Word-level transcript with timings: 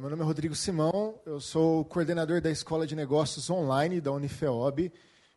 meu 0.00 0.08
nome 0.08 0.22
é 0.22 0.24
Rodrigo 0.24 0.54
Simão, 0.54 1.20
eu 1.26 1.38
sou 1.42 1.84
coordenador 1.84 2.40
da 2.40 2.50
Escola 2.50 2.86
de 2.86 2.96
Negócios 2.96 3.50
Online 3.50 4.00
da 4.00 4.10
Unifeob. 4.10 4.90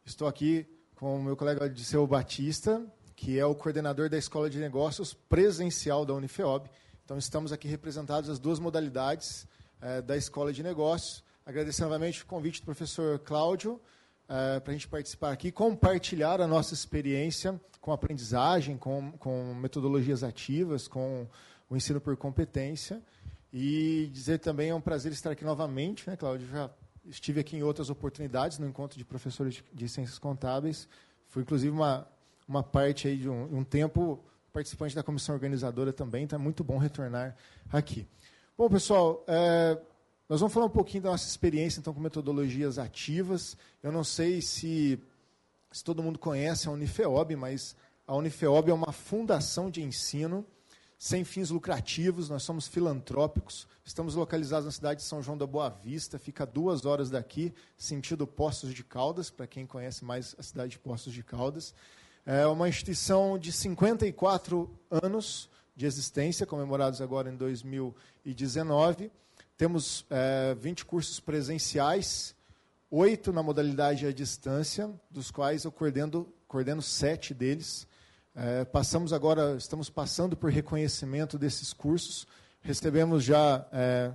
Estou 0.05 0.25
aqui 0.25 0.65
com 0.95 1.17
o 1.17 1.21
meu 1.21 1.35
colega 1.35 1.69
Disseu 1.69 2.07
Batista, 2.07 2.81
que 3.13 3.37
é 3.37 3.45
o 3.45 3.53
coordenador 3.53 4.09
da 4.09 4.17
Escola 4.17 4.49
de 4.49 4.57
Negócios 4.59 5.13
presencial 5.13 6.05
da 6.05 6.13
Unifeob. 6.13 6.69
Então, 7.03 7.17
estamos 7.17 7.51
aqui 7.51 7.67
representados 7.67 8.29
as 8.29 8.39
duas 8.39 8.57
modalidades 8.57 9.45
eh, 9.81 10.01
da 10.01 10.15
Escola 10.15 10.53
de 10.53 10.63
Negócios. 10.63 11.25
Agradecer 11.45 11.83
novamente 11.83 12.23
o 12.23 12.25
convite 12.25 12.61
do 12.61 12.65
professor 12.65 13.19
Cláudio 13.19 13.81
eh, 14.29 14.61
para 14.61 14.71
a 14.71 14.73
gente 14.73 14.87
participar 14.87 15.33
aqui, 15.33 15.51
compartilhar 15.51 16.39
a 16.39 16.47
nossa 16.47 16.73
experiência 16.73 17.59
com 17.81 17.91
aprendizagem, 17.91 18.77
com, 18.77 19.11
com 19.19 19.53
metodologias 19.55 20.23
ativas, 20.23 20.87
com 20.87 21.27
o 21.69 21.75
ensino 21.75 21.99
por 21.99 22.15
competência. 22.15 23.01
E 23.53 24.09
dizer 24.11 24.39
também 24.39 24.71
é 24.71 24.75
um 24.75 24.81
prazer 24.81 25.11
estar 25.11 25.29
aqui 25.29 25.45
novamente, 25.45 26.09
né, 26.09 26.17
Cláudio? 26.17 26.47
Já 26.47 26.71
estive 27.05 27.39
aqui 27.39 27.55
em 27.55 27.61
outras 27.61 27.91
oportunidades 27.91 28.57
no 28.57 28.67
encontro 28.67 28.97
de 28.97 29.05
professores 29.05 29.63
de, 29.71 29.87
ciências 29.87 30.17
contábeis. 30.17 30.89
Fui, 31.27 31.43
inclusive, 31.43 31.71
uma, 31.71 32.07
uma 32.47 32.63
parte 32.63 33.07
aí 33.07 33.15
de 33.15 33.29
um, 33.29 33.57
um 33.57 33.63
tempo 33.63 34.19
participante 34.51 34.95
da 34.95 35.03
comissão 35.03 35.35
organizadora 35.35 35.93
também, 35.93 36.23
então 36.23 36.39
é 36.39 36.41
muito 36.41 36.63
bom 36.63 36.79
retornar 36.79 37.35
aqui. 37.71 38.07
Bom, 38.57 38.67
pessoal, 38.69 39.23
é, 39.27 39.79
nós 40.27 40.39
vamos 40.39 40.53
falar 40.53 40.65
um 40.65 40.69
pouquinho 40.69 41.03
da 41.03 41.11
nossa 41.11 41.27
experiência 41.27 41.79
então 41.79 41.93
com 41.93 41.99
metodologias 41.99 42.79
ativas. 42.79 43.55
Eu 43.83 43.91
não 43.91 44.03
sei 44.03 44.41
se, 44.41 44.99
se 45.71 45.83
todo 45.83 46.01
mundo 46.01 46.17
conhece 46.17 46.67
a 46.67 46.71
Unifeob, 46.71 47.35
mas 47.35 47.75
a 48.07 48.15
Unifeob 48.15 48.71
é 48.71 48.73
uma 48.73 48.91
fundação 48.91 49.69
de 49.69 49.83
ensino 49.83 50.43
sem 51.03 51.25
fins 51.25 51.49
lucrativos, 51.49 52.29
nós 52.29 52.43
somos 52.43 52.65
filantrópicos, 52.65 53.67
estamos 53.83 54.15
localizados 54.15 54.63
na 54.63 54.71
cidade 54.71 55.01
de 55.01 55.05
São 55.05 55.21
João 55.21 55.37
da 55.37 55.45
Boa 55.45 55.67
Vista, 55.67 56.17
fica 56.17 56.45
duas 56.45 56.85
horas 56.85 57.09
daqui, 57.09 57.53
sentido 57.77 58.25
Poços 58.25 58.73
de 58.73 58.85
Caldas, 58.85 59.29
para 59.29 59.45
quem 59.45 59.65
conhece 59.67 60.05
mais 60.05 60.33
a 60.39 60.41
cidade 60.41 60.71
de 60.71 60.79
Poços 60.79 61.11
de 61.11 61.21
Caldas. 61.21 61.73
É 62.25 62.47
uma 62.47 62.69
instituição 62.69 63.37
de 63.37 63.51
54 63.51 64.73
anos 64.89 65.49
de 65.75 65.85
existência, 65.85 66.45
comemorados 66.45 67.01
agora 67.01 67.29
em 67.29 67.35
2019. 67.35 69.11
Temos 69.57 70.05
é, 70.09 70.55
20 70.55 70.85
cursos 70.85 71.19
presenciais, 71.19 72.33
oito 72.89 73.33
na 73.33 73.43
modalidade 73.43 74.07
à 74.07 74.13
distância, 74.13 74.89
dos 75.11 75.31
quais 75.31 75.65
eu 75.65 75.71
coordeno, 75.73 76.31
coordeno 76.47 76.81
sete 76.81 77.33
deles. 77.33 77.85
É, 78.35 78.65
passamos 78.65 79.13
agora, 79.13 79.55
estamos 79.57 79.91
passando 79.91 80.35
por 80.35 80.49
reconhecimento 80.49 81.37
desses 81.37 81.71
cursos. 81.71 82.25
Recebemos 82.61 83.23
já 83.23 83.63
é, 83.71 84.11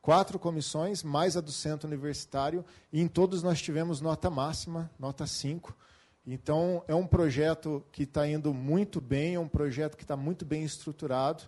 quatro 0.00 0.38
comissões, 0.38 1.02
mais 1.02 1.36
a 1.36 1.40
do 1.40 1.50
centro 1.50 1.88
universitário, 1.88 2.64
e 2.92 3.00
em 3.00 3.08
todos 3.08 3.42
nós 3.42 3.60
tivemos 3.60 4.00
nota 4.00 4.30
máxima, 4.30 4.88
nota 4.96 5.26
5. 5.26 5.76
Então, 6.24 6.84
é 6.86 6.94
um 6.94 7.06
projeto 7.06 7.84
que 7.90 8.04
está 8.04 8.26
indo 8.26 8.54
muito 8.54 9.00
bem, 9.00 9.34
é 9.34 9.40
um 9.40 9.48
projeto 9.48 9.96
que 9.96 10.04
está 10.04 10.16
muito 10.16 10.44
bem 10.44 10.62
estruturado, 10.62 11.42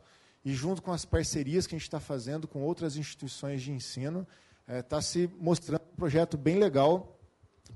e 0.45 0.53
junto 0.53 0.83
com 0.83 0.93
as 0.93 1.05
parcerias 1.05 1.69
que 1.69 1.77
a 1.77 1.79
gente 1.79 1.87
está 1.87 2.01
fazendo 2.01 2.49
com 2.49 2.63
outras 2.63 2.97
instituições 2.97 3.63
de 3.63 3.71
ensino, 3.71 4.27
está 4.67 4.97
é, 4.97 5.01
se 5.01 5.31
mostrando 5.39 5.83
um 5.93 5.97
projeto 5.97 6.37
bem 6.37 6.59
legal 6.59 7.17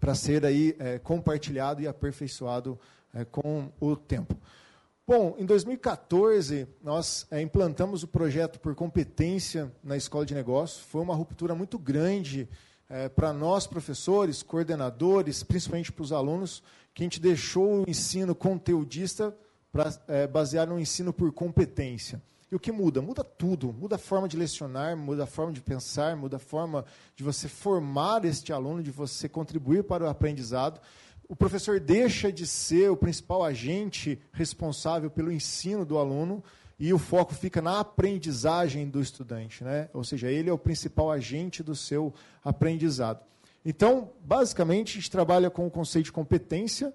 para 0.01 0.17
ser 0.17 0.45
aí 0.45 0.75
é, 0.81 0.99
compartilhado 0.99 1.81
e 1.81 1.87
aperfeiçoado 1.87 2.77
é, 3.13 3.25
com 3.25 3.71
o 3.81 3.97
tempo. 3.97 4.37
Bom, 5.07 5.35
em 5.37 5.45
2014, 5.45 6.67
nós 6.83 7.27
é, 7.31 7.43
implantamos 7.43 8.03
o 8.03 8.09
projeto 8.09 8.61
por 8.61 8.75
competência 8.75 9.71
na 9.83 9.97
Escola 9.97 10.25
de 10.25 10.35
Negócios. 10.35 10.81
Foi 10.85 11.03
uma 11.03 11.15
ruptura 11.15 11.55
muito 11.55 11.79
grande 11.79 12.49
é, 12.89 13.09
para 13.09 13.33
nós, 13.33 13.67
professores, 13.67 14.43
coordenadores, 14.43 15.43
principalmente 15.43 15.91
para 15.91 16.03
os 16.03 16.13
alunos, 16.13 16.63
que 16.95 17.03
a 17.03 17.05
gente 17.05 17.21
deixou 17.21 17.83
o 17.83 17.91
ensino 17.91 18.35
conteudista 18.35 19.37
para 19.73 19.93
é, 20.07 20.27
basear 20.27 20.69
no 20.69 20.79
ensino 20.79 21.13
por 21.13 21.33
competência. 21.33 22.23
E 22.51 22.55
o 22.55 22.61
que 22.61 22.71
muda? 22.71 23.03
Muda 23.03 23.25
tudo. 23.25 23.73
Muda 23.73 23.97
a 23.97 23.99
forma 23.99 24.29
de 24.29 24.37
lecionar, 24.37 24.97
muda 24.97 25.25
a 25.25 25.27
forma 25.27 25.53
de 25.53 25.61
pensar, 25.63 26.15
muda 26.15 26.37
a 26.37 26.39
forma 26.39 26.85
de 27.17 27.25
você 27.25 27.49
formar 27.49 28.25
este 28.25 28.53
aluno, 28.53 28.83
de 28.83 28.91
você 28.91 29.29
contribuir 29.29 29.83
para 29.85 30.05
o 30.05 30.09
aprendizado 30.09 30.81
o 31.29 31.37
professor 31.37 31.81
deixa 31.81 32.33
de 32.33 32.47
ser 32.47 32.91
o 32.91 32.97
principal 32.97 33.45
agente 33.45 34.21
responsável 34.33 35.11
pelo 35.11 35.33
ensino 35.33 35.85
do 35.85 35.99
aluno 35.99 36.43
e 36.79 36.93
o 36.93 36.99
foco 36.99 37.35
fica 37.35 37.63
na 37.63 37.81
aprendizagem 37.81 38.89
do 38.89 39.01
estudante, 39.01 39.63
né? 39.63 39.89
Ou 39.95 40.03
seja, 40.03 40.31
ele 40.31 40.51
é 40.51 40.53
o 40.53 40.59
principal 40.59 41.11
agente 41.11 41.63
do 41.63 41.77
seu 41.77 42.13
aprendizado. 42.45 43.21
Então, 43.65 44.11
basicamente, 44.21 44.93
a 44.93 44.95
gente 45.01 45.11
trabalha 45.11 45.49
com 45.49 45.67
o 45.67 45.71
conceito 45.71 46.07
de 46.07 46.13
competência, 46.13 46.93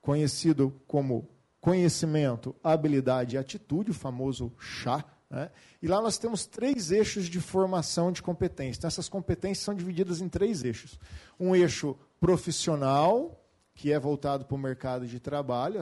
conhecido 0.00 0.72
como 0.86 1.28
conhecimento, 1.60 2.56
habilidade 2.64 3.36
e 3.36 3.38
atitude, 3.38 3.90
o 3.90 3.94
famoso 3.94 4.52
chá. 4.58 5.04
Né? 5.28 5.50
E 5.82 5.86
lá 5.86 6.00
nós 6.00 6.16
temos 6.16 6.46
três 6.46 6.90
eixos 6.90 7.26
de 7.26 7.40
formação 7.40 8.10
de 8.10 8.22
competência. 8.22 8.78
Então, 8.78 8.88
essas 8.88 9.08
competências 9.08 9.64
são 9.64 9.74
divididas 9.74 10.20
em 10.20 10.28
três 10.28 10.64
eixos: 10.64 10.98
um 11.38 11.54
eixo 11.54 11.94
profissional, 12.18 13.38
que 13.76 13.92
é 13.92 14.00
voltado 14.00 14.46
para 14.46 14.54
o 14.54 14.58
mercado 14.58 15.06
de 15.06 15.20
trabalho. 15.20 15.80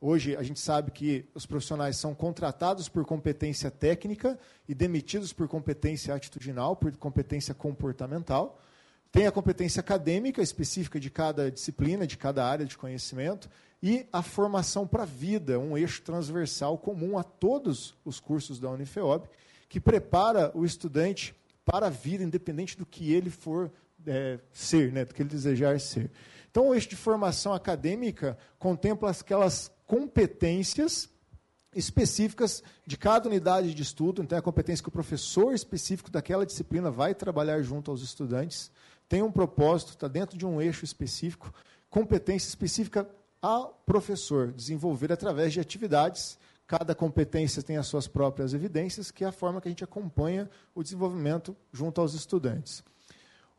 Hoje 0.00 0.36
a 0.36 0.42
gente 0.42 0.60
sabe 0.60 0.90
que 0.90 1.24
os 1.34 1.46
profissionais 1.46 1.96
são 1.96 2.14
contratados 2.14 2.88
por 2.88 3.04
competência 3.04 3.70
técnica 3.70 4.38
e 4.68 4.74
demitidos 4.74 5.32
por 5.32 5.48
competência 5.48 6.14
atitudinal, 6.14 6.76
por 6.76 6.94
competência 6.96 7.54
comportamental. 7.54 8.60
Tem 9.10 9.26
a 9.26 9.32
competência 9.32 9.80
acadêmica 9.80 10.42
específica 10.42 11.00
de 11.00 11.10
cada 11.10 11.50
disciplina, 11.50 12.06
de 12.06 12.18
cada 12.18 12.44
área 12.44 12.66
de 12.66 12.76
conhecimento, 12.76 13.48
e 13.82 14.04
a 14.12 14.22
formação 14.22 14.86
para 14.86 15.04
a 15.04 15.06
vida, 15.06 15.58
um 15.58 15.78
eixo 15.78 16.02
transversal 16.02 16.76
comum 16.76 17.16
a 17.16 17.22
todos 17.22 17.94
os 18.04 18.18
cursos 18.18 18.58
da 18.58 18.68
Unifeob, 18.68 19.28
que 19.68 19.80
prepara 19.80 20.50
o 20.54 20.64
estudante 20.64 21.34
para 21.64 21.86
a 21.86 21.90
vida, 21.90 22.24
independente 22.24 22.76
do 22.76 22.84
que 22.84 23.12
ele 23.12 23.30
for 23.30 23.70
é, 24.06 24.38
ser, 24.52 24.92
né, 24.92 25.04
do 25.04 25.14
que 25.14 25.22
ele 25.22 25.28
desejar 25.28 25.78
ser. 25.78 26.10
Então, 26.58 26.70
o 26.70 26.74
eixo 26.74 26.88
de 26.88 26.96
formação 26.96 27.54
acadêmica 27.54 28.36
contempla 28.58 29.12
aquelas 29.12 29.70
competências 29.86 31.08
específicas 31.72 32.64
de 32.84 32.96
cada 32.96 33.28
unidade 33.28 33.72
de 33.72 33.80
estudo, 33.80 34.24
então 34.24 34.34
é 34.34 34.40
a 34.40 34.42
competência 34.42 34.82
que 34.82 34.88
o 34.88 34.90
professor 34.90 35.54
específico 35.54 36.10
daquela 36.10 36.44
disciplina 36.44 36.90
vai 36.90 37.14
trabalhar 37.14 37.62
junto 37.62 37.92
aos 37.92 38.02
estudantes, 38.02 38.72
tem 39.08 39.22
um 39.22 39.30
propósito, 39.30 39.90
está 39.90 40.08
dentro 40.08 40.36
de 40.36 40.44
um 40.44 40.60
eixo 40.60 40.84
específico, 40.84 41.54
competência 41.88 42.48
específica 42.48 43.08
ao 43.40 43.80
professor 43.86 44.50
desenvolver 44.50 45.12
através 45.12 45.52
de 45.52 45.60
atividades. 45.60 46.40
Cada 46.66 46.92
competência 46.92 47.62
tem 47.62 47.76
as 47.76 47.86
suas 47.86 48.08
próprias 48.08 48.52
evidências, 48.52 49.12
que 49.12 49.22
é 49.22 49.28
a 49.28 49.32
forma 49.32 49.60
que 49.60 49.68
a 49.68 49.70
gente 49.70 49.84
acompanha 49.84 50.50
o 50.74 50.82
desenvolvimento 50.82 51.56
junto 51.72 52.00
aos 52.00 52.14
estudantes. 52.14 52.82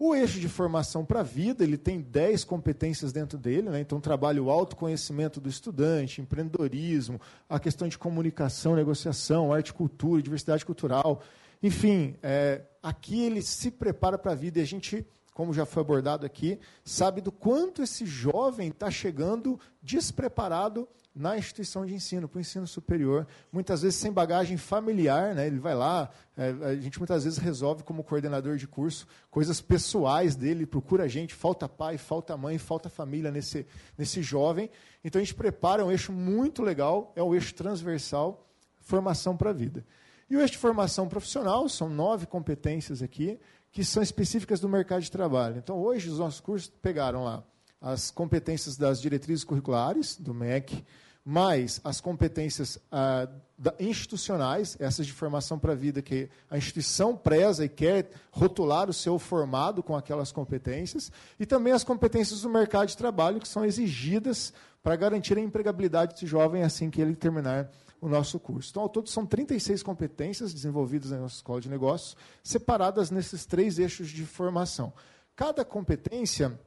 O 0.01 0.15
eixo 0.15 0.39
de 0.39 0.47
formação 0.47 1.03
para 1.03 1.19
a 1.19 1.23
vida, 1.23 1.61
ele 1.61 1.77
tem 1.77 1.99
10 1.99 2.45
competências 2.45 3.11
dentro 3.11 3.37
dele, 3.37 3.69
né? 3.69 3.81
então 3.81 3.99
trabalha 3.99 4.41
o 4.41 4.49
autoconhecimento 4.49 5.41
do 5.41 5.49
estudante, 5.49 6.21
empreendedorismo, 6.21 7.19
a 7.49 7.59
questão 7.59 7.85
de 7.85 7.97
comunicação, 7.97 8.77
negociação, 8.77 9.51
arte, 9.51 9.73
cultura, 9.73 10.21
diversidade 10.21 10.65
cultural. 10.65 11.21
Enfim, 11.61 12.15
é, 12.23 12.61
aqui 12.81 13.21
ele 13.23 13.41
se 13.41 13.69
prepara 13.69 14.17
para 14.17 14.31
a 14.31 14.35
vida 14.35 14.59
e 14.59 14.61
a 14.61 14.65
gente, 14.65 15.05
como 15.33 15.53
já 15.53 15.65
foi 15.65 15.81
abordado 15.81 16.25
aqui, 16.25 16.57
sabe 16.85 17.19
do 17.19 17.31
quanto 17.31 17.83
esse 17.83 18.05
jovem 18.05 18.69
está 18.69 18.89
chegando 18.89 19.59
despreparado 19.83 20.87
na 21.15 21.37
instituição 21.37 21.85
de 21.85 21.93
ensino, 21.93 22.27
para 22.27 22.37
o 22.37 22.41
ensino 22.41 22.67
superior, 22.67 23.27
muitas 23.51 23.81
vezes 23.81 23.99
sem 23.99 24.11
bagagem 24.11 24.57
familiar, 24.57 25.33
né? 25.35 25.47
ele 25.47 25.59
vai 25.59 25.75
lá, 25.75 26.09
é, 26.37 26.49
a 26.63 26.75
gente 26.75 26.97
muitas 26.99 27.23
vezes 27.23 27.39
resolve 27.39 27.83
como 27.83 28.03
coordenador 28.03 28.57
de 28.57 28.67
curso 28.67 29.07
coisas 29.29 29.59
pessoais 29.59 30.35
dele, 30.35 30.65
procura 30.65 31.05
a 31.05 31.07
gente, 31.07 31.33
falta 31.33 31.67
pai, 31.67 31.97
falta 31.97 32.37
mãe, 32.37 32.57
falta 32.57 32.89
família 32.89 33.31
nesse, 33.31 33.65
nesse 33.97 34.21
jovem, 34.21 34.69
então 35.03 35.19
a 35.19 35.23
gente 35.23 35.35
prepara 35.35 35.83
um 35.83 35.91
eixo 35.91 36.11
muito 36.11 36.61
legal, 36.61 37.11
é 37.15 37.23
o 37.23 37.33
eixo 37.33 37.53
transversal, 37.53 38.47
formação 38.79 39.35
para 39.35 39.49
a 39.49 39.53
vida. 39.53 39.85
E 40.29 40.37
o 40.37 40.39
eixo 40.39 40.53
de 40.53 40.59
formação 40.59 41.07
profissional, 41.07 41.67
são 41.67 41.89
nove 41.89 42.27
competências 42.27 43.01
aqui, 43.01 43.39
que 43.71 43.83
são 43.83 44.01
específicas 44.01 44.59
do 44.59 44.69
mercado 44.69 45.01
de 45.01 45.11
trabalho. 45.11 45.57
Então, 45.57 45.77
hoje, 45.77 46.09
os 46.09 46.19
nossos 46.19 46.39
cursos 46.39 46.69
pegaram 46.81 47.23
lá 47.23 47.43
as 47.81 48.11
competências 48.11 48.77
das 48.77 49.01
diretrizes 49.01 49.43
curriculares, 49.43 50.15
do 50.17 50.33
MEC, 50.33 50.83
mais 51.23 51.79
as 51.83 52.01
competências 52.01 52.79
ah, 52.91 53.27
da, 53.57 53.73
institucionais, 53.79 54.75
essas 54.79 55.05
de 55.05 55.13
formação 55.13 55.59
para 55.59 55.73
a 55.73 55.75
vida, 55.75 56.01
que 56.01 56.29
a 56.49 56.57
instituição 56.57 57.15
preza 57.15 57.65
e 57.65 57.69
quer 57.69 58.09
rotular 58.31 58.89
o 58.89 58.93
seu 58.93 59.19
formado 59.19 59.83
com 59.83 59.95
aquelas 59.95 60.31
competências, 60.31 61.11
e 61.39 61.45
também 61.45 61.73
as 61.73 61.83
competências 61.83 62.41
do 62.41 62.49
mercado 62.49 62.87
de 62.87 62.97
trabalho, 62.97 63.39
que 63.39 63.47
são 63.47 63.65
exigidas 63.65 64.53
para 64.81 64.95
garantir 64.95 65.37
a 65.37 65.41
empregabilidade 65.41 66.13
desse 66.13 66.25
jovem 66.25 66.63
assim 66.63 66.89
que 66.89 67.01
ele 67.01 67.15
terminar 67.15 67.69
o 68.01 68.07
nosso 68.07 68.39
curso. 68.39 68.69
Então, 68.71 68.83
ao 68.83 68.89
todo, 68.89 69.09
são 69.09 69.25
36 69.25 69.83
competências 69.83 70.53
desenvolvidas 70.53 71.11
na 71.11 71.17
nossa 71.17 71.35
escola 71.35 71.59
de 71.59 71.69
negócios, 71.69 72.15
separadas 72.43 73.11
nesses 73.11 73.45
três 73.45 73.77
eixos 73.77 74.09
de 74.09 74.25
formação. 74.25 74.93
Cada 75.35 75.65
competência 75.65 76.57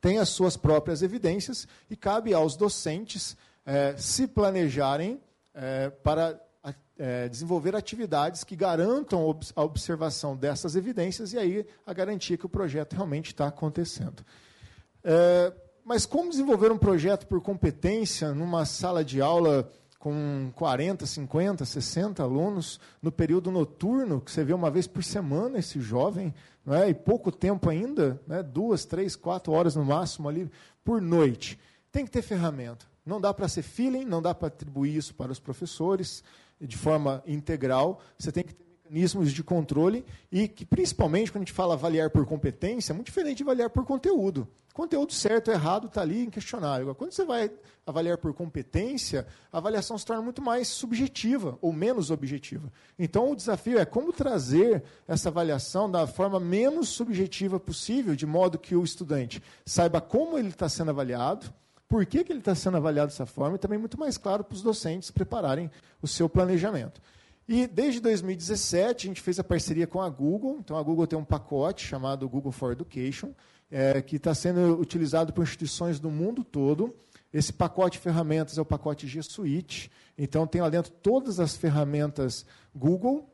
tem 0.00 0.18
as 0.18 0.28
suas 0.28 0.56
próprias 0.56 1.02
evidências 1.02 1.66
e 1.90 1.96
cabe 1.96 2.34
aos 2.34 2.56
docentes 2.56 3.36
é, 3.64 3.96
se 3.96 4.26
planejarem 4.26 5.20
é, 5.54 5.90
para 5.90 6.40
é, 6.98 7.28
desenvolver 7.28 7.74
atividades 7.74 8.44
que 8.44 8.56
garantam 8.56 9.20
a 9.54 9.62
observação 9.62 10.36
dessas 10.36 10.76
evidências 10.76 11.32
e 11.32 11.38
aí 11.38 11.66
a 11.84 11.92
garantia 11.92 12.36
que 12.36 12.46
o 12.46 12.48
projeto 12.48 12.94
realmente 12.94 13.26
está 13.26 13.46
acontecendo. 13.46 14.24
Mas 15.84 16.04
como 16.04 16.30
desenvolver 16.30 16.72
um 16.72 16.78
projeto 16.78 17.28
por 17.28 17.40
competência 17.40 18.34
numa 18.34 18.64
sala 18.64 19.04
de 19.04 19.20
aula 19.20 19.70
com 19.98 20.52
40, 20.54 21.06
50, 21.06 21.64
60 21.64 22.22
alunos, 22.22 22.78
no 23.02 23.10
período 23.10 23.50
noturno, 23.50 24.20
que 24.20 24.30
você 24.30 24.44
vê 24.44 24.52
uma 24.52 24.70
vez 24.70 24.86
por 24.86 25.02
semana 25.02 25.58
esse 25.58 25.80
jovem, 25.80 26.34
não 26.64 26.74
é? 26.74 26.88
e 26.88 26.94
pouco 26.94 27.32
tempo 27.32 27.68
ainda, 27.70 28.20
né? 28.26 28.42
duas, 28.42 28.84
três, 28.84 29.16
quatro 29.16 29.52
horas 29.52 29.76
no 29.76 29.84
máximo 29.84 30.28
ali 30.28 30.50
por 30.84 31.00
noite. 31.00 31.58
Tem 31.90 32.04
que 32.04 32.10
ter 32.10 32.22
ferramenta. 32.22 32.86
Não 33.04 33.20
dá 33.20 33.32
para 33.32 33.48
ser 33.48 33.62
feeling, 33.62 34.04
não 34.04 34.20
dá 34.20 34.34
para 34.34 34.48
atribuir 34.48 34.96
isso 34.96 35.14
para 35.14 35.30
os 35.30 35.38
professores 35.38 36.22
de 36.60 36.76
forma 36.76 37.22
integral. 37.26 38.00
Você 38.18 38.32
tem 38.32 38.44
que 38.44 38.54
ter 38.54 38.65
mecanismos 38.86 39.32
de 39.32 39.42
controle 39.42 40.04
e 40.30 40.48
que, 40.48 40.64
principalmente, 40.64 41.30
quando 41.30 41.42
a 41.42 41.44
gente 41.44 41.52
fala 41.52 41.74
avaliar 41.74 42.10
por 42.10 42.24
competência, 42.24 42.92
é 42.92 42.94
muito 42.94 43.06
diferente 43.06 43.38
de 43.38 43.42
avaliar 43.42 43.70
por 43.70 43.84
conteúdo. 43.84 44.48
Conteúdo 44.72 45.12
certo 45.12 45.50
errado 45.50 45.86
está 45.86 46.02
ali 46.02 46.24
em 46.24 46.30
questionário. 46.30 46.94
Quando 46.94 47.10
você 47.10 47.24
vai 47.24 47.50
avaliar 47.86 48.18
por 48.18 48.34
competência, 48.34 49.26
a 49.50 49.56
avaliação 49.56 49.96
se 49.96 50.04
torna 50.04 50.20
muito 50.20 50.42
mais 50.42 50.68
subjetiva 50.68 51.58
ou 51.62 51.72
menos 51.72 52.10
objetiva. 52.10 52.70
Então, 52.98 53.30
o 53.30 53.36
desafio 53.36 53.78
é 53.78 53.86
como 53.86 54.12
trazer 54.12 54.82
essa 55.08 55.30
avaliação 55.30 55.90
da 55.90 56.06
forma 56.06 56.38
menos 56.38 56.90
subjetiva 56.90 57.58
possível, 57.58 58.14
de 58.14 58.26
modo 58.26 58.58
que 58.58 58.76
o 58.76 58.84
estudante 58.84 59.42
saiba 59.64 59.98
como 59.98 60.36
ele 60.36 60.48
está 60.48 60.68
sendo 60.68 60.90
avaliado, 60.90 61.52
por 61.88 62.04
que, 62.04 62.22
que 62.22 62.32
ele 62.32 62.40
está 62.40 62.54
sendo 62.54 62.76
avaliado 62.76 63.08
dessa 63.08 63.24
forma 63.24 63.56
e 63.56 63.58
também 63.58 63.78
muito 63.78 63.98
mais 63.98 64.18
claro 64.18 64.44
para 64.44 64.54
os 64.54 64.62
docentes 64.62 65.10
prepararem 65.10 65.70
o 66.02 66.08
seu 66.08 66.28
planejamento. 66.28 67.00
E 67.48 67.66
desde 67.66 68.00
2017 68.00 69.06
a 69.06 69.08
gente 69.08 69.20
fez 69.20 69.38
a 69.38 69.44
parceria 69.44 69.86
com 69.86 70.00
a 70.00 70.08
Google. 70.08 70.58
Então 70.58 70.76
a 70.76 70.82
Google 70.82 71.06
tem 71.06 71.18
um 71.18 71.24
pacote 71.24 71.86
chamado 71.86 72.28
Google 72.28 72.50
for 72.50 72.72
Education, 72.72 73.32
é, 73.70 74.02
que 74.02 74.16
está 74.16 74.34
sendo 74.34 74.78
utilizado 74.80 75.32
por 75.32 75.42
instituições 75.42 76.00
do 76.00 76.10
mundo 76.10 76.42
todo. 76.42 76.94
Esse 77.32 77.52
pacote 77.52 77.98
de 77.98 78.02
ferramentas 78.02 78.58
é 78.58 78.60
o 78.60 78.64
pacote 78.64 79.06
G 79.06 79.22
Suite. 79.22 79.90
Então 80.18 80.46
tem 80.46 80.60
lá 80.60 80.68
dentro 80.68 80.90
todas 80.90 81.38
as 81.38 81.56
ferramentas 81.56 82.44
Google 82.74 83.28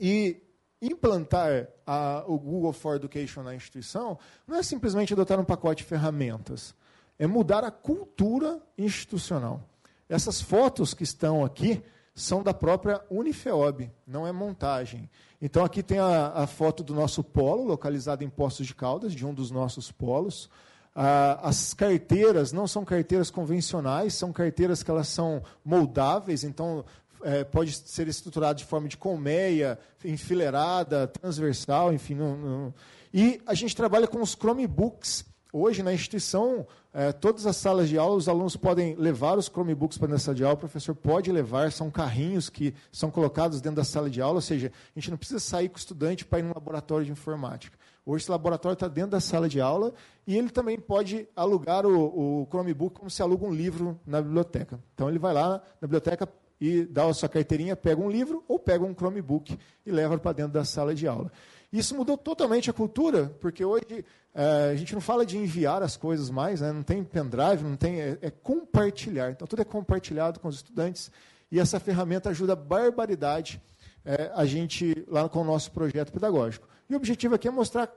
e 0.00 0.42
implantar 0.82 1.68
a, 1.86 2.24
o 2.26 2.38
Google 2.38 2.72
for 2.72 2.96
Education 2.96 3.42
na 3.42 3.54
instituição 3.54 4.18
não 4.46 4.56
é 4.56 4.62
simplesmente 4.62 5.12
adotar 5.12 5.38
um 5.38 5.44
pacote 5.44 5.82
de 5.82 5.88
ferramentas, 5.88 6.74
é 7.18 7.26
mudar 7.26 7.64
a 7.64 7.70
cultura 7.70 8.60
institucional. 8.76 9.62
Essas 10.08 10.40
fotos 10.40 10.92
que 10.92 11.04
estão 11.04 11.44
aqui 11.44 11.82
são 12.14 12.42
da 12.42 12.54
própria 12.54 13.02
Unifeob, 13.10 13.90
não 14.06 14.26
é 14.26 14.30
montagem. 14.30 15.10
Então 15.42 15.64
aqui 15.64 15.82
tem 15.82 15.98
a, 15.98 16.28
a 16.28 16.46
foto 16.46 16.82
do 16.84 16.94
nosso 16.94 17.24
polo, 17.24 17.64
localizado 17.64 18.22
em 18.22 18.30
Poços 18.30 18.66
de 18.66 18.74
Caldas, 18.74 19.12
de 19.12 19.26
um 19.26 19.34
dos 19.34 19.50
nossos 19.50 19.90
polos. 19.90 20.48
Ah, 20.94 21.40
as 21.42 21.74
carteiras 21.74 22.52
não 22.52 22.68
são 22.68 22.84
carteiras 22.84 23.30
convencionais, 23.30 24.14
são 24.14 24.32
carteiras 24.32 24.82
que 24.82 24.90
elas 24.90 25.08
são 25.08 25.42
moldáveis, 25.64 26.44
então 26.44 26.84
é, 27.24 27.42
pode 27.42 27.72
ser 27.72 28.06
estruturado 28.06 28.58
de 28.58 28.64
forma 28.64 28.86
de 28.86 28.96
colmeia, 28.96 29.78
enfileirada, 30.04 31.08
transversal, 31.08 31.92
enfim. 31.92 32.14
Não, 32.14 32.36
não. 32.36 32.74
E 33.12 33.40
a 33.44 33.54
gente 33.54 33.74
trabalha 33.74 34.06
com 34.06 34.22
os 34.22 34.34
Chromebooks. 34.34 35.24
Hoje, 35.56 35.84
na 35.84 35.94
instituição, 35.94 36.66
é, 36.92 37.12
todas 37.12 37.46
as 37.46 37.56
salas 37.56 37.88
de 37.88 37.96
aula, 37.96 38.16
os 38.16 38.28
alunos 38.28 38.56
podem 38.56 38.96
levar 38.96 39.38
os 39.38 39.46
Chromebooks 39.46 39.96
para 39.96 40.12
a 40.12 40.18
sala 40.18 40.34
de 40.34 40.42
aula, 40.42 40.56
o 40.56 40.58
professor 40.58 40.96
pode 40.96 41.30
levar, 41.30 41.70
são 41.70 41.92
carrinhos 41.92 42.50
que 42.50 42.74
são 42.90 43.08
colocados 43.08 43.60
dentro 43.60 43.76
da 43.76 43.84
sala 43.84 44.10
de 44.10 44.20
aula, 44.20 44.38
ou 44.38 44.40
seja, 44.40 44.72
a 44.74 44.98
gente 44.98 45.12
não 45.12 45.16
precisa 45.16 45.38
sair 45.38 45.68
com 45.68 45.76
o 45.76 45.78
estudante 45.78 46.24
para 46.24 46.40
ir 46.40 46.42
no 46.42 46.52
laboratório 46.52 47.06
de 47.06 47.12
informática. 47.12 47.78
Hoje 48.04 48.24
esse 48.24 48.32
laboratório 48.32 48.74
está 48.74 48.88
dentro 48.88 49.12
da 49.12 49.20
sala 49.20 49.48
de 49.48 49.60
aula 49.60 49.94
e 50.26 50.36
ele 50.36 50.50
também 50.50 50.76
pode 50.76 51.28
alugar 51.36 51.86
o, 51.86 52.42
o 52.42 52.46
Chromebook 52.50 52.98
como 52.98 53.08
se 53.08 53.22
aluga 53.22 53.46
um 53.46 53.54
livro 53.54 53.96
na 54.04 54.20
biblioteca. 54.20 54.80
Então 54.92 55.08
ele 55.08 55.20
vai 55.20 55.32
lá 55.32 55.62
na 55.80 55.86
biblioteca 55.86 56.28
e 56.60 56.84
dá 56.84 57.04
a 57.04 57.14
sua 57.14 57.28
carteirinha, 57.28 57.76
pega 57.76 58.00
um 58.00 58.10
livro 58.10 58.42
ou 58.48 58.58
pega 58.58 58.84
um 58.84 58.92
Chromebook 58.92 59.56
e 59.86 59.92
leva 59.92 60.18
para 60.18 60.32
dentro 60.32 60.52
da 60.52 60.64
sala 60.64 60.96
de 60.96 61.06
aula. 61.06 61.30
Isso 61.74 61.96
mudou 61.96 62.16
totalmente 62.16 62.70
a 62.70 62.72
cultura, 62.72 63.34
porque 63.40 63.64
hoje 63.64 64.04
é, 64.34 64.70
a 64.72 64.74
gente 64.74 64.92
não 64.92 65.00
fala 65.00 65.24
de 65.24 65.38
enviar 65.38 65.82
as 65.82 65.96
coisas 65.96 66.28
mais, 66.28 66.60
né? 66.60 66.72
não 66.72 66.82
tem 66.82 67.04
pendrive, 67.04 67.62
não 67.62 67.76
tem, 67.76 68.00
é, 68.00 68.18
é, 68.20 68.30
compartilhar. 68.30 69.30
Então 69.30 69.46
tudo 69.46 69.62
é 69.62 69.64
compartilhado 69.64 70.40
com 70.40 70.48
os 70.48 70.56
estudantes 70.56 71.10
e 71.52 71.60
essa 71.60 71.78
ferramenta 71.78 72.30
ajuda 72.30 72.56
barbaridade 72.56 73.62
é, 74.04 74.32
a 74.34 74.44
gente 74.44 75.06
lá 75.08 75.28
com 75.28 75.40
o 75.40 75.44
nosso 75.44 75.70
projeto 75.70 76.12
pedagógico. 76.12 76.66
E 76.90 76.94
o 76.94 76.96
objetivo 76.96 77.36
aqui 77.36 77.46
é 77.46 77.50
mostrar 77.50 77.88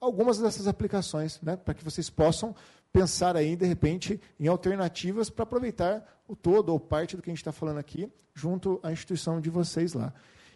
algumas 0.00 0.38
dessas 0.38 0.68
aplicações, 0.68 1.40
né? 1.42 1.56
para 1.56 1.74
que 1.74 1.84
vocês 1.84 2.08
possam 2.08 2.54
pensar 2.92 3.36
aí, 3.36 3.56
de 3.56 3.66
repente, 3.66 4.20
em 4.38 4.46
alternativas 4.46 5.28
para 5.28 5.42
aproveitar 5.42 6.22
o 6.28 6.36
todo 6.36 6.70
ou 6.70 6.78
parte 6.78 7.16
do 7.16 7.22
que 7.22 7.30
a 7.30 7.32
gente 7.32 7.40
está 7.40 7.52
falando 7.52 7.78
aqui 7.78 8.10
junto 8.32 8.78
à 8.82 8.92
instituição 8.92 9.40
de 9.40 9.50
vocês 9.50 9.92
lá. 9.92 10.12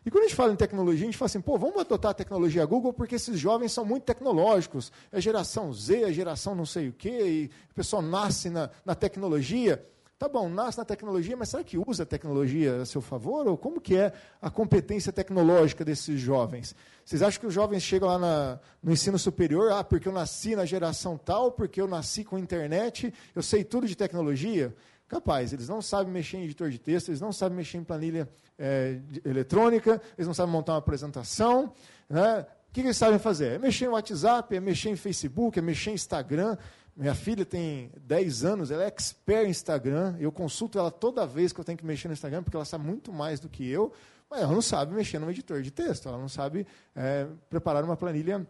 E 0.07 0.11
quando 0.11 0.25
a 0.25 0.27
gente 0.27 0.37
fala 0.37 0.53
em 0.53 0.57
tecnologia, 0.57 1.03
a 1.03 1.07
gente 1.07 1.17
fala 1.17 1.27
assim, 1.27 1.41
pô, 1.41 1.57
vamos 1.57 1.79
adotar 1.79 2.11
a 2.11 2.15
tecnologia 2.15 2.65
Google 2.67 2.93
porque 2.93 3.15
esses 3.15 3.39
jovens 3.39 3.73
são 3.73 3.85
muito 3.85 4.05
tecnológicos. 4.05 4.93
É 5.11 5.21
geração 5.21 5.73
Z, 5.73 6.03
é 6.03 6.13
geração 6.13 6.55
não 6.55 6.67
sei 6.67 6.89
o 6.89 6.93
quê, 6.93 7.09
e 7.09 7.51
o 7.71 7.75
pessoal 7.75 8.03
nasce 8.03 8.51
na, 8.51 8.69
na 8.85 8.95
tecnologia. 8.95 9.83
Tá 10.19 10.29
bom, 10.29 10.49
nasce 10.49 10.79
na 10.79 10.85
tecnologia, 10.85 11.37
mas 11.37 11.49
será 11.49 11.65
que 11.65 11.77
usa 11.77 12.05
a 12.05 12.07
tecnologia 12.07 12.83
a 12.83 12.87
seu 12.87 13.01
favor? 13.01 13.49
Ou 13.49 13.57
como 13.57 13.81
que 13.81 13.97
é 13.97 14.13
a 14.41 14.51
competência 14.51 15.13
tecnológica 15.13 15.85
desses 15.85 16.21
jovens? 16.21 16.75
Vocês 17.05 17.21
acham 17.21 17.41
que 17.41 17.47
os 17.47 17.55
jovens 17.55 17.83
chegam 17.83 18.09
lá 18.09 18.19
na, 18.19 18.61
no 18.83 18.93
ensino 18.93 19.19
superior, 19.19 19.73
ah, 19.73 19.83
porque 19.83 20.07
eu 20.07 20.13
nasci 20.13 20.55
na 20.55 20.65
geração 20.65 21.19
tal, 21.19 21.51
porque 21.51 21.81
eu 21.81 21.89
nasci 21.89 22.25
com 22.25 22.39
internet, 22.39 23.13
eu 23.35 23.43
sei 23.43 23.65
tudo 23.65 23.89
de 23.89 23.97
tecnologia? 23.97 24.75
Capaz, 25.15 25.53
eles 25.53 25.69
não 25.69 25.81
sabem 25.81 26.13
mexer 26.13 26.39
em 26.39 26.43
editor 26.43 26.69
de 26.71 26.77
texto, 26.77 27.09
eles 27.11 27.21
não 27.21 27.33
sabem 27.33 27.57
mexer 27.57 27.79
em 27.79 27.85
planilha 27.85 28.29
é, 28.59 28.99
eletrônica, 29.25 30.03
eles 30.19 30.27
não 30.27 30.35
sabem 30.35 30.51
montar 30.51 30.73
uma 30.73 30.81
apresentação. 30.81 31.73
Né? 32.09 32.45
O 32.69 32.73
que 32.73 32.81
eles 32.81 32.97
sabem 32.97 33.17
fazer? 33.21 33.53
É 33.53 33.59
mexer 33.61 33.85
em 33.85 33.89
WhatsApp, 33.89 34.57
é 34.57 34.59
mexer 34.59 34.91
em 34.91 34.97
Facebook, 34.97 35.57
é 35.57 35.63
mexer 35.63 35.91
em 35.91 35.95
Instagram. 35.95 36.59
Minha 36.97 37.15
filha 37.15 37.47
tem 37.47 37.93
10 37.97 38.45
anos, 38.45 38.73
ela 38.73 38.83
é 38.83 38.89
expert 38.89 39.47
em 39.47 39.51
Instagram. 39.51 40.17
Eu 40.19 40.33
consulto 40.33 40.81
ela 40.81 40.91
toda 40.91 41.25
vez 41.25 41.53
que 41.53 41.61
eu 41.61 41.65
tenho 41.65 41.79
que 41.79 41.87
mexer 41.87 42.09
no 42.09 42.15
Instagram, 42.15 42.43
porque 42.43 42.57
ela 42.57 42.65
sabe 42.65 42.85
muito 42.85 43.13
mais 43.13 43.39
do 43.39 43.49
que 43.49 43.65
eu, 43.71 43.93
mas 44.29 44.41
ela 44.41 44.53
não 44.53 44.61
sabe 44.61 44.93
mexer 44.97 45.21
no 45.21 45.31
editor 45.31 45.63
de 45.63 45.71
texto, 45.71 46.09
ela 46.09 46.19
não 46.19 46.29
sabe 46.29 46.67
é, 46.93 47.29
preparar 47.49 47.85
uma 47.85 47.97
planilha 47.97 48.45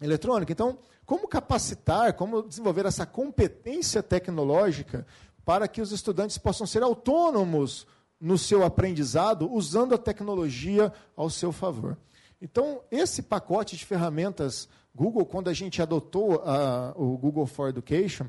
eletrônica. 0.00 0.50
Então, 0.50 0.78
como 1.04 1.28
capacitar, 1.28 2.14
como 2.14 2.42
desenvolver 2.42 2.86
essa 2.86 3.06
competência 3.06 4.02
tecnológica 4.02 5.06
para 5.46 5.68
que 5.68 5.80
os 5.80 5.92
estudantes 5.92 6.36
possam 6.36 6.66
ser 6.66 6.82
autônomos 6.82 7.86
no 8.20 8.36
seu 8.36 8.64
aprendizado 8.64 9.48
usando 9.50 9.94
a 9.94 9.98
tecnologia 9.98 10.92
ao 11.16 11.30
seu 11.30 11.52
favor. 11.52 11.96
Então, 12.42 12.80
esse 12.90 13.22
pacote 13.22 13.76
de 13.76 13.84
ferramentas 13.84 14.68
Google, 14.92 15.24
quando 15.24 15.48
a 15.48 15.52
gente 15.52 15.80
adotou 15.80 16.42
a, 16.44 16.92
o 16.96 17.16
Google 17.16 17.46
for 17.46 17.68
Education, 17.68 18.26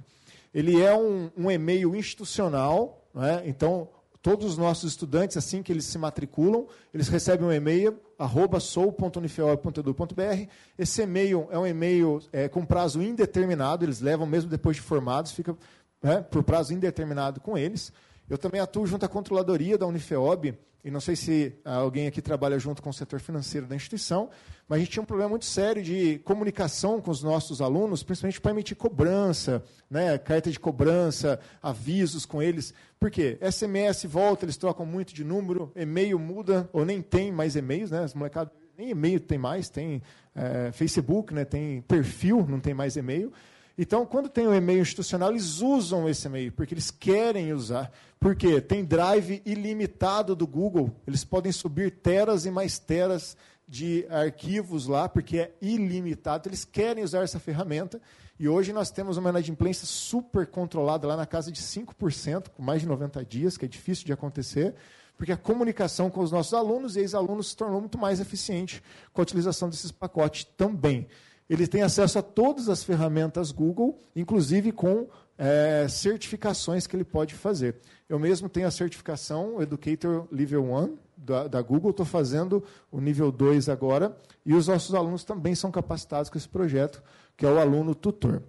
ele 0.53 0.79
é 0.79 0.95
um, 0.95 1.31
um 1.35 1.49
e-mail 1.49 1.95
institucional, 1.95 3.09
é? 3.15 3.49
então 3.49 3.89
todos 4.21 4.45
os 4.45 4.57
nossos 4.57 4.91
estudantes, 4.91 5.37
assim 5.37 5.63
que 5.63 5.71
eles 5.71 5.85
se 5.85 5.97
matriculam, 5.97 6.67
eles 6.93 7.07
recebem 7.07 7.47
um 7.47 7.51
e-mail, 7.51 7.97
arroba 8.19 8.59
sou.unifeor.edu.br. 8.59 10.49
Esse 10.77 11.03
e-mail 11.03 11.47
é 11.49 11.57
um 11.57 11.65
e-mail 11.65 12.21
é, 12.33 12.49
com 12.49 12.65
prazo 12.65 13.01
indeterminado, 13.01 13.85
eles 13.85 14.01
levam 14.01 14.27
mesmo 14.27 14.49
depois 14.49 14.75
de 14.75 14.81
formados, 14.81 15.31
fica 15.31 15.55
né, 16.01 16.21
por 16.21 16.43
prazo 16.43 16.73
indeterminado 16.73 17.39
com 17.39 17.57
eles. 17.57 17.91
Eu 18.29 18.37
também 18.37 18.59
atuo 18.59 18.85
junto 18.85 19.05
à 19.05 19.09
controladoria 19.09 19.77
da 19.77 19.85
Unifeob, 19.85 20.57
e 20.83 20.91
não 20.91 21.01
sei 21.01 21.15
se 21.15 21.53
alguém 21.65 22.07
aqui 22.07 22.21
trabalha 22.21 22.57
junto 22.57 22.81
com 22.81 22.89
o 22.89 22.93
setor 22.93 23.19
financeiro 23.19 23.67
da 23.67 23.75
instituição, 23.75 24.29
mas 24.69 24.77
a 24.77 24.79
gente 24.79 24.91
tinha 24.91 25.03
um 25.03 25.05
problema 25.05 25.31
muito 25.31 25.45
sério 25.45 25.83
de 25.83 26.19
comunicação 26.19 27.01
com 27.01 27.11
os 27.11 27.21
nossos 27.21 27.61
alunos, 27.61 28.03
principalmente 28.03 28.39
para 28.39 28.51
emitir 28.51 28.77
cobrança, 28.77 29.63
né, 29.89 30.17
carta 30.17 30.49
de 30.49 30.59
cobrança, 30.59 31.39
avisos 31.61 32.25
com 32.25 32.41
eles. 32.41 32.73
Por 32.99 33.11
quê? 33.11 33.37
SMS 33.41 34.05
volta, 34.05 34.45
eles 34.45 34.55
trocam 34.55 34.85
muito 34.85 35.13
de 35.13 35.23
número, 35.25 35.71
e-mail 35.75 36.17
muda, 36.19 36.69
ou 36.71 36.85
nem 36.85 37.01
tem 37.01 37.31
mais 37.31 37.55
e-mails, 37.55 37.91
né, 37.91 38.03
as 38.03 38.13
molecadas 38.13 38.53
nem 38.77 38.91
e-mail 38.91 39.19
tem 39.19 39.37
mais, 39.37 39.69
tem 39.69 40.01
é, 40.35 40.71
Facebook, 40.71 41.33
né, 41.33 41.43
tem 41.43 41.81
perfil, 41.81 42.45
não 42.47 42.59
tem 42.59 42.73
mais 42.73 42.95
e-mail. 42.95 43.33
Então, 43.77 44.05
quando 44.05 44.27
tem 44.27 44.47
o 44.47 44.49
um 44.49 44.55
e-mail 44.55 44.81
institucional, 44.81 45.29
eles 45.29 45.61
usam 45.61 46.09
esse 46.09 46.27
e-mail, 46.27 46.51
porque 46.51 46.73
eles 46.73 46.89
querem 46.89 47.53
usar. 47.53 47.91
Porque 48.19 48.59
tem 48.59 48.83
drive 48.83 49.41
ilimitado 49.45 50.35
do 50.35 50.47
Google, 50.47 50.91
eles 51.05 51.23
podem 51.23 51.51
subir 51.51 51.91
teras 51.91 52.45
e 52.45 52.51
mais 52.51 52.79
teras 52.79 53.37
de 53.67 54.07
arquivos 54.09 54.87
lá, 54.87 55.07
porque 55.07 55.37
é 55.37 55.53
ilimitado. 55.61 56.49
Eles 56.49 56.65
querem 56.65 57.03
usar 57.03 57.23
essa 57.23 57.39
ferramenta. 57.39 58.01
E 58.39 58.47
hoje 58.47 58.73
nós 58.73 58.89
temos 58.89 59.17
uma 59.17 59.29
inadimplência 59.29 59.85
super 59.85 60.47
controlada 60.47 61.07
lá 61.07 61.15
na 61.15 61.25
casa 61.25 61.51
de 61.51 61.61
5%, 61.61 62.49
com 62.49 62.63
mais 62.63 62.81
de 62.81 62.87
90 62.87 63.25
dias, 63.25 63.57
que 63.57 63.65
é 63.65 63.67
difícil 63.67 64.05
de 64.05 64.13
acontecer, 64.13 64.75
porque 65.17 65.31
a 65.31 65.37
comunicação 65.37 66.09
com 66.09 66.21
os 66.21 66.31
nossos 66.31 66.53
alunos 66.53 66.95
e 66.95 66.99
ex-alunos 66.99 67.49
se 67.49 67.57
tornou 67.57 67.79
muito 67.79 67.97
mais 67.97 68.19
eficiente 68.19 68.81
com 69.11 69.21
a 69.21 69.23
utilização 69.23 69.69
desses 69.69 69.91
pacotes 69.91 70.45
também. 70.55 71.07
Ele 71.49 71.67
tem 71.67 71.81
acesso 71.81 72.19
a 72.19 72.21
todas 72.21 72.67
as 72.67 72.83
ferramentas 72.83 73.51
Google, 73.51 73.99
inclusive 74.15 74.71
com 74.71 75.07
é, 75.37 75.87
certificações 75.87 76.87
que 76.87 76.95
ele 76.95 77.03
pode 77.03 77.35
fazer. 77.35 77.75
Eu 78.09 78.19
mesmo 78.19 78.49
tenho 78.49 78.67
a 78.67 78.71
certificação 78.71 79.61
Educator 79.61 80.27
Level 80.31 80.63
1 80.63 80.97
da, 81.15 81.47
da 81.47 81.61
Google, 81.61 81.91
estou 81.91 82.05
fazendo 82.05 82.63
o 82.91 82.99
nível 82.99 83.31
2 83.31 83.69
agora, 83.69 84.17
e 84.45 84.53
os 84.53 84.67
nossos 84.67 84.93
alunos 84.93 85.23
também 85.23 85.55
são 85.55 85.71
capacitados 85.71 86.29
com 86.29 86.37
esse 86.37 86.49
projeto, 86.49 87.01
que 87.35 87.45
é 87.45 87.49
o 87.49 87.59
aluno 87.59 87.95
tutor. 87.95 88.43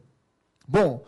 Bom, 0.67 1.05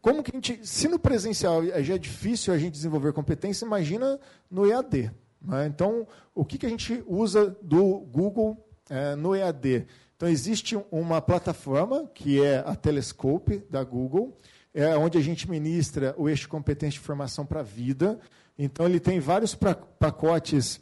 como 0.00 0.22
que 0.22 0.30
a 0.30 0.34
gente, 0.34 0.66
se 0.66 0.88
no 0.88 0.98
presencial 0.98 1.64
já 1.82 1.94
é 1.94 1.98
difícil 1.98 2.52
a 2.52 2.58
gente 2.58 2.72
desenvolver 2.72 3.12
competência, 3.12 3.64
imagina 3.64 4.18
no 4.50 4.66
EAD. 4.66 5.10
Né? 5.40 5.66
Então, 5.66 6.06
o 6.34 6.44
que, 6.44 6.58
que 6.58 6.66
a 6.66 6.68
gente 6.68 7.02
usa 7.06 7.56
do 7.62 8.00
Google 8.00 8.56
é, 8.88 9.14
no 9.16 9.34
EAD? 9.34 9.86
Então, 10.18 10.28
existe 10.28 10.76
uma 10.90 11.22
plataforma, 11.22 12.10
que 12.12 12.42
é 12.42 12.58
a 12.66 12.74
Telescope, 12.74 13.64
da 13.70 13.84
Google, 13.84 14.36
é 14.74 14.96
onde 14.96 15.16
a 15.16 15.20
gente 15.20 15.48
ministra 15.48 16.12
o 16.18 16.28
eixo 16.28 16.48
competência 16.48 16.98
de 16.98 17.06
formação 17.06 17.46
para 17.46 17.60
a 17.60 17.62
vida. 17.62 18.18
Então, 18.58 18.84
ele 18.84 18.98
tem 18.98 19.20
vários 19.20 19.54
pacotes 19.54 20.80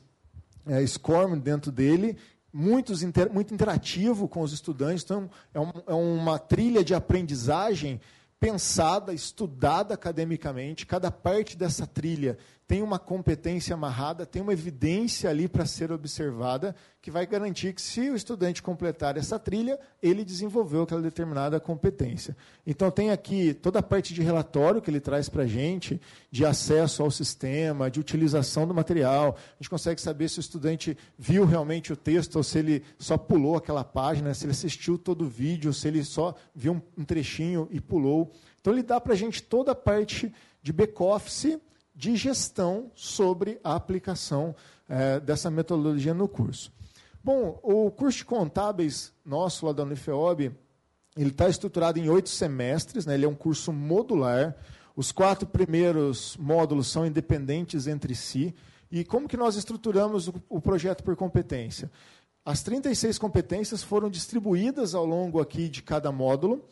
é, 0.67 0.83
SCORM 0.87 1.39
dentro 1.39 1.71
dele, 1.71 2.17
muitos 2.51 3.03
inter, 3.03 3.31
muito 3.31 3.53
interativo 3.53 4.27
com 4.27 4.41
os 4.41 4.55
estudantes. 4.55 5.05
Então, 5.05 5.29
é, 5.53 5.61
um, 5.61 5.73
é 5.87 5.93
uma 5.93 6.39
trilha 6.39 6.83
de 6.83 6.95
aprendizagem 6.95 8.01
pensada, 8.41 9.13
estudada 9.13 9.93
academicamente. 9.93 10.87
Cada 10.87 11.11
parte 11.11 11.59
dessa 11.59 11.87
trilha 11.87 12.39
tem 12.67 12.83
uma 12.83 12.99
competência 12.99 13.75
amarrada, 13.75 14.27
tem 14.27 14.43
uma 14.43 14.53
evidência 14.53 15.31
ali 15.31 15.47
para 15.47 15.65
ser 15.65 15.93
observada, 15.93 16.75
que 17.01 17.13
vai 17.13 17.25
garantir 17.25 17.73
que, 17.73 17.81
se 17.81 18.11
o 18.11 18.17
estudante 18.17 18.61
completar 18.61 19.17
essa 19.17 19.39
trilha, 19.39 19.79
ele 20.03 20.25
desenvolveu 20.25 20.83
aquela 20.83 21.01
determinada 21.01 21.61
competência. 21.61 22.37
Então, 22.67 22.91
tem 22.91 23.13
aqui 23.13 23.55
toda 23.55 23.79
a 23.79 23.83
parte 23.83 24.13
de 24.13 24.21
relatório 24.21 24.83
que 24.83 24.91
ele 24.91 24.99
traz 24.99 25.29
para 25.29 25.45
a 25.45 25.47
gente, 25.47 26.01
de 26.29 26.45
acesso 26.45 27.05
ao 27.05 27.11
sistema, 27.11 27.89
de 27.89 28.01
utilização 28.01 28.67
do 28.67 28.75
material. 28.75 29.37
A 29.39 29.63
gente 29.63 29.71
consegue 29.71 30.01
saber 30.01 30.29
se 30.29 30.39
o 30.39 30.41
estudante 30.41 30.99
viu 31.17 31.45
realmente 31.45 31.93
o 31.93 31.97
texto 31.97 32.35
ou 32.35 32.43
se 32.43 32.59
ele 32.59 32.83
só 32.99 33.17
pulou 33.17 33.55
aquela 33.55 33.85
página, 33.85 34.35
se 34.35 34.45
ele 34.45 34.51
assistiu 34.51 34.99
todo 34.99 35.25
o 35.25 35.29
vídeo, 35.29 35.73
se 35.73 35.87
ele 35.87 36.03
só 36.03 36.35
viu 36.53 36.83
um 36.99 37.05
trechinho 37.05 37.69
e 37.71 37.81
pulou. 37.81 38.33
Então, 38.61 38.73
ele 38.73 38.83
dá 38.83 39.01
para 39.01 39.13
a 39.13 39.17
gente 39.17 39.41
toda 39.41 39.71
a 39.71 39.77
parte 39.77 40.35
de 40.61 40.73
back-office 40.73 41.61
de 41.97 42.15
gestão 42.15 42.91
sobre 42.95 43.59
a 43.65 43.75
aplicação 43.75 44.55
é, 44.87 45.19
dessa 45.19 45.51
metodologia 45.51 46.13
no 46.13 46.29
curso. 46.29 46.71
Bom, 47.25 47.59
o 47.63 47.91
curso 47.91 48.19
de 48.19 48.25
contábeis 48.27 49.13
nosso 49.25 49.67
lá 49.67 49.73
da 49.73 49.83
Unifeob, 49.83 50.53
ele 51.17 51.31
está 51.31 51.49
estruturado 51.49 51.99
em 51.99 52.09
oito 52.11 52.29
semestres, 52.29 53.07
né, 53.07 53.15
ele 53.15 53.25
é 53.25 53.29
um 53.29 53.35
curso 53.35 53.73
modular. 53.73 54.55
Os 54.95 55.11
quatro 55.11 55.49
primeiros 55.49 56.37
módulos 56.37 56.89
são 56.89 57.07
independentes 57.07 57.87
entre 57.87 58.15
si. 58.15 58.55
E 58.91 59.03
como 59.03 59.27
que 59.27 59.37
nós 59.37 59.57
estruturamos 59.57 60.29
o, 60.29 60.35
o 60.49 60.61
projeto 60.61 61.03
por 61.03 61.17
competência? 61.17 61.91
As 62.45 62.63
36 62.63 63.19
competências 63.19 63.83
foram 63.83 64.09
distribuídas 64.09 64.95
ao 64.95 65.05
longo 65.05 65.41
aqui 65.41 65.69
de 65.69 65.83
cada 65.83 66.13
módulo 66.13 66.63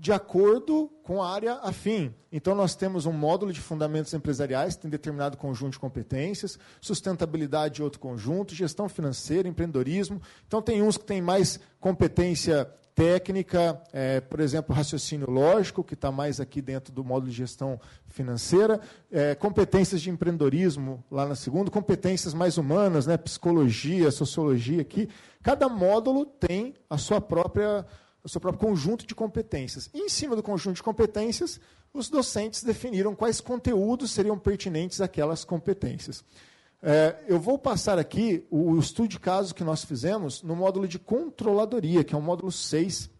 de 0.00 0.12
acordo 0.12 0.90
com 1.02 1.22
a 1.22 1.30
área 1.30 1.56
afim. 1.56 2.14
Então, 2.32 2.54
nós 2.54 2.74
temos 2.74 3.04
um 3.04 3.12
módulo 3.12 3.52
de 3.52 3.60
fundamentos 3.60 4.14
empresariais, 4.14 4.74
que 4.74 4.80
tem 4.80 4.90
determinado 4.90 5.36
conjunto 5.36 5.72
de 5.72 5.78
competências, 5.78 6.58
sustentabilidade 6.80 7.82
outro 7.82 8.00
conjunto, 8.00 8.54
gestão 8.54 8.88
financeira, 8.88 9.46
empreendedorismo. 9.46 10.22
Então, 10.46 10.62
tem 10.62 10.80
uns 10.80 10.96
que 10.96 11.04
têm 11.04 11.20
mais 11.20 11.60
competência 11.78 12.66
técnica, 12.94 13.78
é, 13.92 14.22
por 14.22 14.40
exemplo, 14.40 14.74
raciocínio 14.74 15.30
lógico, 15.30 15.84
que 15.84 15.92
está 15.92 16.10
mais 16.10 16.40
aqui 16.40 16.62
dentro 16.62 16.94
do 16.94 17.04
módulo 17.04 17.30
de 17.30 17.36
gestão 17.36 17.78
financeira, 18.06 18.80
é, 19.12 19.34
competências 19.34 20.00
de 20.00 20.08
empreendedorismo 20.08 21.04
lá 21.10 21.26
na 21.26 21.34
segunda, 21.34 21.70
competências 21.70 22.32
mais 22.32 22.56
humanas, 22.56 23.06
né, 23.06 23.18
psicologia, 23.18 24.10
sociologia 24.10 24.80
aqui. 24.80 25.10
Cada 25.42 25.68
módulo 25.68 26.24
tem 26.24 26.74
a 26.88 26.96
sua 26.96 27.20
própria 27.20 27.84
o 28.22 28.28
seu 28.28 28.40
próprio 28.40 28.68
conjunto 28.68 29.06
de 29.06 29.14
competências. 29.14 29.90
E, 29.94 30.00
em 30.00 30.08
cima 30.08 30.36
do 30.36 30.42
conjunto 30.42 30.76
de 30.76 30.82
competências, 30.82 31.60
os 31.92 32.08
docentes 32.08 32.62
definiram 32.62 33.14
quais 33.14 33.40
conteúdos 33.40 34.10
seriam 34.10 34.38
pertinentes 34.38 35.00
àquelas 35.00 35.44
competências. 35.44 36.24
É, 36.82 37.16
eu 37.28 37.38
vou 37.38 37.58
passar 37.58 37.98
aqui 37.98 38.46
o, 38.50 38.72
o 38.72 38.78
estudo 38.78 39.08
de 39.08 39.18
caso 39.18 39.54
que 39.54 39.64
nós 39.64 39.84
fizemos 39.84 40.42
no 40.42 40.56
módulo 40.56 40.88
de 40.88 40.98
controladoria, 40.98 42.02
que 42.02 42.14
é 42.14 42.18
o 42.18 42.22
módulo 42.22 42.50
6 42.50 43.10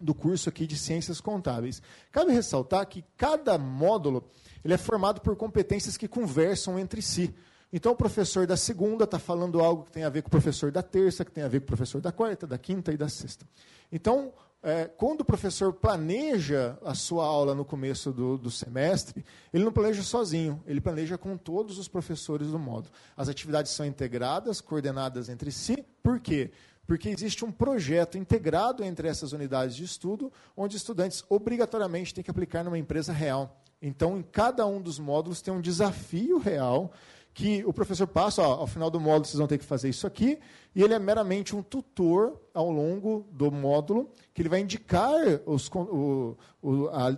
do 0.00 0.14
curso 0.14 0.48
aqui 0.48 0.66
de 0.66 0.76
Ciências 0.76 1.20
Contábeis. 1.20 1.82
Cabe 2.10 2.32
ressaltar 2.32 2.86
que 2.86 3.04
cada 3.16 3.58
módulo 3.58 4.24
ele 4.64 4.74
é 4.74 4.78
formado 4.78 5.20
por 5.20 5.36
competências 5.36 5.96
que 5.96 6.08
conversam 6.08 6.78
entre 6.78 7.02
si. 7.02 7.34
Então, 7.72 7.92
o 7.92 7.96
professor 7.96 8.46
da 8.46 8.56
segunda 8.56 9.04
está 9.04 9.18
falando 9.18 9.60
algo 9.60 9.84
que 9.84 9.92
tem 9.92 10.04
a 10.04 10.08
ver 10.08 10.22
com 10.22 10.28
o 10.28 10.30
professor 10.30 10.72
da 10.72 10.82
terça, 10.82 11.24
que 11.24 11.30
tem 11.30 11.44
a 11.44 11.48
ver 11.48 11.60
com 11.60 11.64
o 11.64 11.68
professor 11.68 12.00
da 12.00 12.10
quarta, 12.10 12.46
da 12.46 12.58
quinta 12.58 12.92
e 12.92 12.96
da 12.96 13.08
sexta. 13.08 13.46
Então, 13.92 14.32
é, 14.62 14.84
quando 14.84 15.22
o 15.22 15.24
professor 15.24 15.72
planeja 15.72 16.76
a 16.84 16.94
sua 16.94 17.24
aula 17.24 17.54
no 17.54 17.64
começo 17.64 18.12
do, 18.12 18.36
do, 18.36 18.50
semestre, 18.50 19.24
ele 19.54 19.64
não 19.64 19.72
planeja 19.72 20.02
sozinho, 20.02 20.62
ele 20.66 20.80
planeja 20.80 21.16
com 21.16 21.36
todos 21.36 21.78
os 21.78 21.88
professores 21.88 22.48
do 22.48 22.58
módulo. 22.58 22.92
As 23.16 23.28
atividades 23.28 23.72
são 23.72 23.86
integradas, 23.86 24.60
coordenadas 24.60 25.28
entre 25.28 25.50
si. 25.50 25.84
Por 26.02 26.20
quê? 26.20 26.50
Porque 26.86 27.08
existe 27.08 27.44
um 27.44 27.52
projeto 27.52 28.18
integrado 28.18 28.84
entre 28.84 29.08
essas 29.08 29.32
unidades 29.32 29.76
de 29.76 29.84
estudo, 29.84 30.30
onde 30.56 30.76
estudantes 30.76 31.24
obrigatoriamente 31.28 32.12
têm 32.12 32.24
que 32.24 32.30
aplicar 32.30 32.62
numa 32.64 32.78
empresa 32.78 33.12
real. 33.12 33.62
Então, 33.80 34.18
em 34.18 34.22
cada 34.22 34.66
um 34.66 34.82
dos 34.82 34.98
módulos 34.98 35.40
tem 35.40 35.54
um 35.54 35.60
desafio 35.60 36.36
real 36.38 36.92
que 37.32 37.64
o 37.64 37.72
professor 37.72 38.06
passa, 38.06 38.42
ó, 38.42 38.60
ao 38.60 38.66
final 38.66 38.90
do 38.90 39.00
módulo 39.00 39.24
vocês 39.24 39.38
vão 39.38 39.46
ter 39.46 39.58
que 39.58 39.64
fazer 39.64 39.88
isso 39.88 40.06
aqui, 40.06 40.38
e 40.74 40.82
ele 40.82 40.94
é 40.94 40.98
meramente 40.98 41.54
um 41.54 41.62
tutor 41.62 42.40
ao 42.52 42.70
longo 42.70 43.26
do 43.32 43.50
módulo, 43.50 44.10
que 44.34 44.42
ele 44.42 44.48
vai 44.48 44.60
indicar 44.60 45.14
os, 45.46 45.68
o, 45.68 46.36
o, 46.62 46.88
a, 46.88 47.16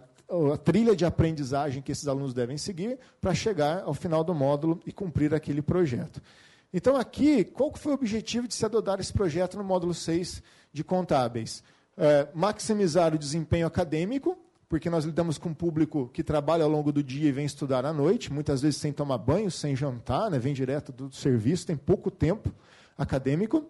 a 0.52 0.56
trilha 0.56 0.94
de 0.94 1.04
aprendizagem 1.04 1.82
que 1.82 1.92
esses 1.92 2.06
alunos 2.08 2.32
devem 2.32 2.56
seguir 2.56 2.98
para 3.20 3.34
chegar 3.34 3.82
ao 3.82 3.94
final 3.94 4.22
do 4.24 4.34
módulo 4.34 4.80
e 4.86 4.92
cumprir 4.92 5.34
aquele 5.34 5.60
projeto. 5.60 6.20
Então, 6.72 6.96
aqui, 6.96 7.44
qual 7.44 7.70
foi 7.74 7.92
o 7.92 7.94
objetivo 7.94 8.48
de 8.48 8.54
se 8.54 8.64
adotar 8.64 8.98
esse 8.98 9.12
projeto 9.12 9.58
no 9.58 9.64
módulo 9.64 9.92
6 9.92 10.42
de 10.72 10.82
contábeis? 10.82 11.62
É, 11.96 12.28
maximizar 12.32 13.14
o 13.14 13.18
desempenho 13.18 13.66
acadêmico, 13.66 14.38
porque 14.72 14.88
nós 14.88 15.04
lidamos 15.04 15.36
com 15.36 15.50
um 15.50 15.54
público 15.54 16.08
que 16.14 16.24
trabalha 16.24 16.64
ao 16.64 16.70
longo 16.70 16.90
do 16.90 17.02
dia 17.02 17.28
e 17.28 17.30
vem 17.32 17.44
estudar 17.44 17.84
à 17.84 17.92
noite, 17.92 18.32
muitas 18.32 18.62
vezes 18.62 18.80
sem 18.80 18.90
tomar 18.90 19.18
banho, 19.18 19.50
sem 19.50 19.76
jantar, 19.76 20.30
né? 20.30 20.38
vem 20.38 20.54
direto 20.54 20.90
do 20.90 21.14
serviço, 21.14 21.66
tem 21.66 21.76
pouco 21.76 22.10
tempo 22.10 22.50
acadêmico. 22.96 23.66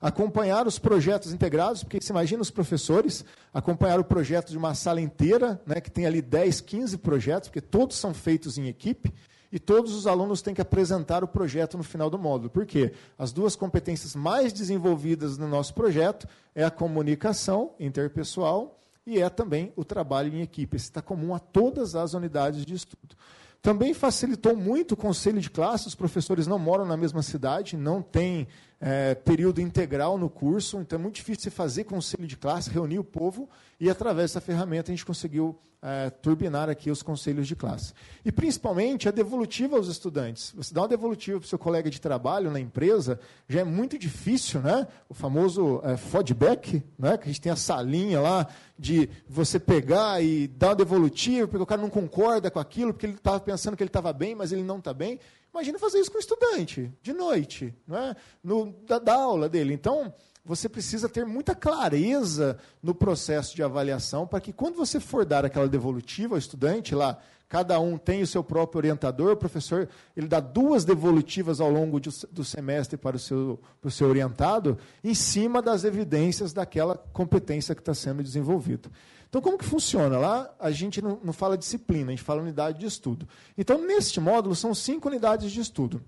Acompanhar 0.00 0.68
os 0.68 0.78
projetos 0.78 1.32
integrados, 1.32 1.82
porque 1.82 2.00
você 2.00 2.12
imagina 2.12 2.40
os 2.40 2.48
professores 2.48 3.24
acompanhar 3.52 3.98
o 3.98 4.04
projeto 4.04 4.50
de 4.50 4.56
uma 4.56 4.72
sala 4.72 5.00
inteira, 5.00 5.60
né, 5.66 5.80
que 5.80 5.90
tem 5.90 6.06
ali 6.06 6.22
10, 6.22 6.60
15 6.60 6.98
projetos, 6.98 7.48
porque 7.48 7.60
todos 7.60 7.96
são 7.96 8.14
feitos 8.14 8.56
em 8.56 8.68
equipe, 8.68 9.12
e 9.50 9.58
todos 9.58 9.92
os 9.92 10.06
alunos 10.06 10.42
têm 10.42 10.54
que 10.54 10.60
apresentar 10.60 11.24
o 11.24 11.28
projeto 11.28 11.76
no 11.76 11.82
final 11.82 12.08
do 12.08 12.16
módulo. 12.16 12.50
Por 12.50 12.64
quê? 12.64 12.92
As 13.18 13.32
duas 13.32 13.56
competências 13.56 14.14
mais 14.14 14.52
desenvolvidas 14.52 15.36
no 15.36 15.48
nosso 15.48 15.74
projeto 15.74 16.28
é 16.54 16.62
a 16.62 16.70
comunicação 16.70 17.74
interpessoal 17.80 18.79
e 19.06 19.20
é 19.20 19.28
também 19.28 19.72
o 19.76 19.84
trabalho 19.84 20.34
em 20.34 20.42
equipe. 20.42 20.76
Esse 20.76 20.86
está 20.86 21.02
comum 21.02 21.34
a 21.34 21.38
todas 21.38 21.94
as 21.94 22.14
unidades 22.14 22.64
de 22.64 22.74
estudo. 22.74 23.16
Também 23.62 23.92
facilitou 23.92 24.56
muito 24.56 24.92
o 24.92 24.96
conselho 24.96 25.38
de 25.38 25.50
classe, 25.50 25.86
os 25.86 25.94
professores 25.94 26.46
não 26.46 26.58
moram 26.58 26.86
na 26.86 26.96
mesma 26.96 27.22
cidade, 27.22 27.76
não 27.76 28.00
tem 28.00 28.48
é, 28.80 29.14
período 29.14 29.60
integral 29.60 30.16
no 30.16 30.30
curso, 30.30 30.80
então 30.80 30.98
é 30.98 31.02
muito 31.02 31.16
difícil 31.16 31.50
fazer 31.50 31.84
conselho 31.84 32.26
de 32.26 32.38
classe, 32.38 32.70
reunir 32.70 32.98
o 32.98 33.04
povo, 33.04 33.50
e 33.78 33.90
através 33.90 34.30
dessa 34.30 34.40
ferramenta 34.40 34.90
a 34.90 34.94
gente 34.94 35.04
conseguiu 35.04 35.58
é, 35.82 36.10
turbinar 36.10 36.68
aqui 36.68 36.90
os 36.90 37.02
conselhos 37.02 37.48
de 37.48 37.56
classe. 37.56 37.94
E, 38.24 38.30
principalmente, 38.30 39.08
a 39.08 39.10
devolutiva 39.10 39.76
aos 39.76 39.88
estudantes. 39.88 40.52
Você 40.56 40.74
dá 40.74 40.82
uma 40.82 40.88
devolutiva 40.88 41.38
para 41.38 41.46
o 41.46 41.48
seu 41.48 41.58
colega 41.58 41.88
de 41.88 42.00
trabalho 42.00 42.50
na 42.50 42.60
empresa, 42.60 43.18
já 43.48 43.60
é 43.60 43.64
muito 43.64 43.98
difícil, 43.98 44.60
né? 44.60 44.86
O 45.08 45.14
famoso 45.14 45.80
é, 45.84 45.96
feedback, 45.96 46.82
né? 46.98 47.16
que 47.16 47.24
a 47.24 47.26
gente 47.26 47.40
tem 47.40 47.52
a 47.52 47.56
salinha 47.56 48.20
lá 48.20 48.46
de 48.78 49.08
você 49.28 49.58
pegar 49.58 50.22
e 50.22 50.48
dar 50.48 50.68
uma 50.68 50.76
devolutiva, 50.76 51.48
porque 51.48 51.62
o 51.62 51.66
cara 51.66 51.80
não 51.80 51.90
concorda 51.90 52.50
com 52.50 52.58
aquilo, 52.58 52.92
porque 52.92 53.06
ele 53.06 53.14
estava 53.14 53.40
pensando 53.40 53.76
que 53.76 53.82
ele 53.82 53.88
estava 53.88 54.12
bem, 54.12 54.34
mas 54.34 54.52
ele 54.52 54.62
não 54.62 54.78
está 54.78 54.92
bem. 54.92 55.18
Imagina 55.52 55.78
fazer 55.78 55.98
isso 55.98 56.10
com 56.10 56.18
o 56.18 56.20
estudante, 56.20 56.92
de 57.02 57.12
noite, 57.12 57.74
não 57.86 57.98
é? 57.98 58.16
no, 58.42 58.72
da, 58.86 58.98
da 58.98 59.14
aula 59.14 59.48
dele. 59.48 59.74
Então, 59.74 60.14
você 60.44 60.68
precisa 60.68 61.08
ter 61.08 61.26
muita 61.26 61.54
clareza 61.54 62.58
no 62.82 62.94
processo 62.94 63.54
de 63.54 63.62
avaliação 63.62 64.26
para 64.26 64.40
que 64.40 64.52
quando 64.52 64.76
você 64.76 64.98
for 64.98 65.24
dar 65.24 65.44
aquela 65.44 65.68
devolutiva 65.68 66.34
ao 66.34 66.38
estudante 66.38 66.94
lá, 66.94 67.18
cada 67.48 67.78
um 67.80 67.98
tem 67.98 68.22
o 68.22 68.26
seu 68.26 68.42
próprio 68.44 68.78
orientador, 68.78 69.32
o 69.32 69.36
professor 69.36 69.88
ele 70.16 70.28
dá 70.28 70.40
duas 70.40 70.84
devolutivas 70.84 71.60
ao 71.60 71.70
longo 71.70 72.00
do 72.00 72.44
semestre 72.44 72.96
para 72.96 73.16
o 73.16 73.18
seu, 73.18 73.60
para 73.80 73.88
o 73.88 73.90
seu 73.90 74.08
orientado, 74.08 74.78
em 75.02 75.14
cima 75.14 75.60
das 75.60 75.84
evidências 75.84 76.52
daquela 76.52 76.96
competência 77.12 77.74
que 77.74 77.82
está 77.82 77.92
sendo 77.92 78.22
desenvolvida. 78.22 78.88
Então, 79.28 79.40
como 79.40 79.58
que 79.58 79.64
funciona? 79.64 80.18
Lá 80.18 80.52
a 80.58 80.72
gente 80.72 81.00
não, 81.00 81.20
não 81.22 81.32
fala 81.32 81.56
disciplina, 81.56 82.08
a 82.08 82.10
gente 82.10 82.22
fala 82.22 82.42
unidade 82.42 82.80
de 82.80 82.86
estudo. 82.86 83.28
Então, 83.56 83.80
neste 83.80 84.20
módulo, 84.20 84.56
são 84.56 84.74
cinco 84.74 85.08
unidades 85.08 85.52
de 85.52 85.60
estudo. 85.60 86.02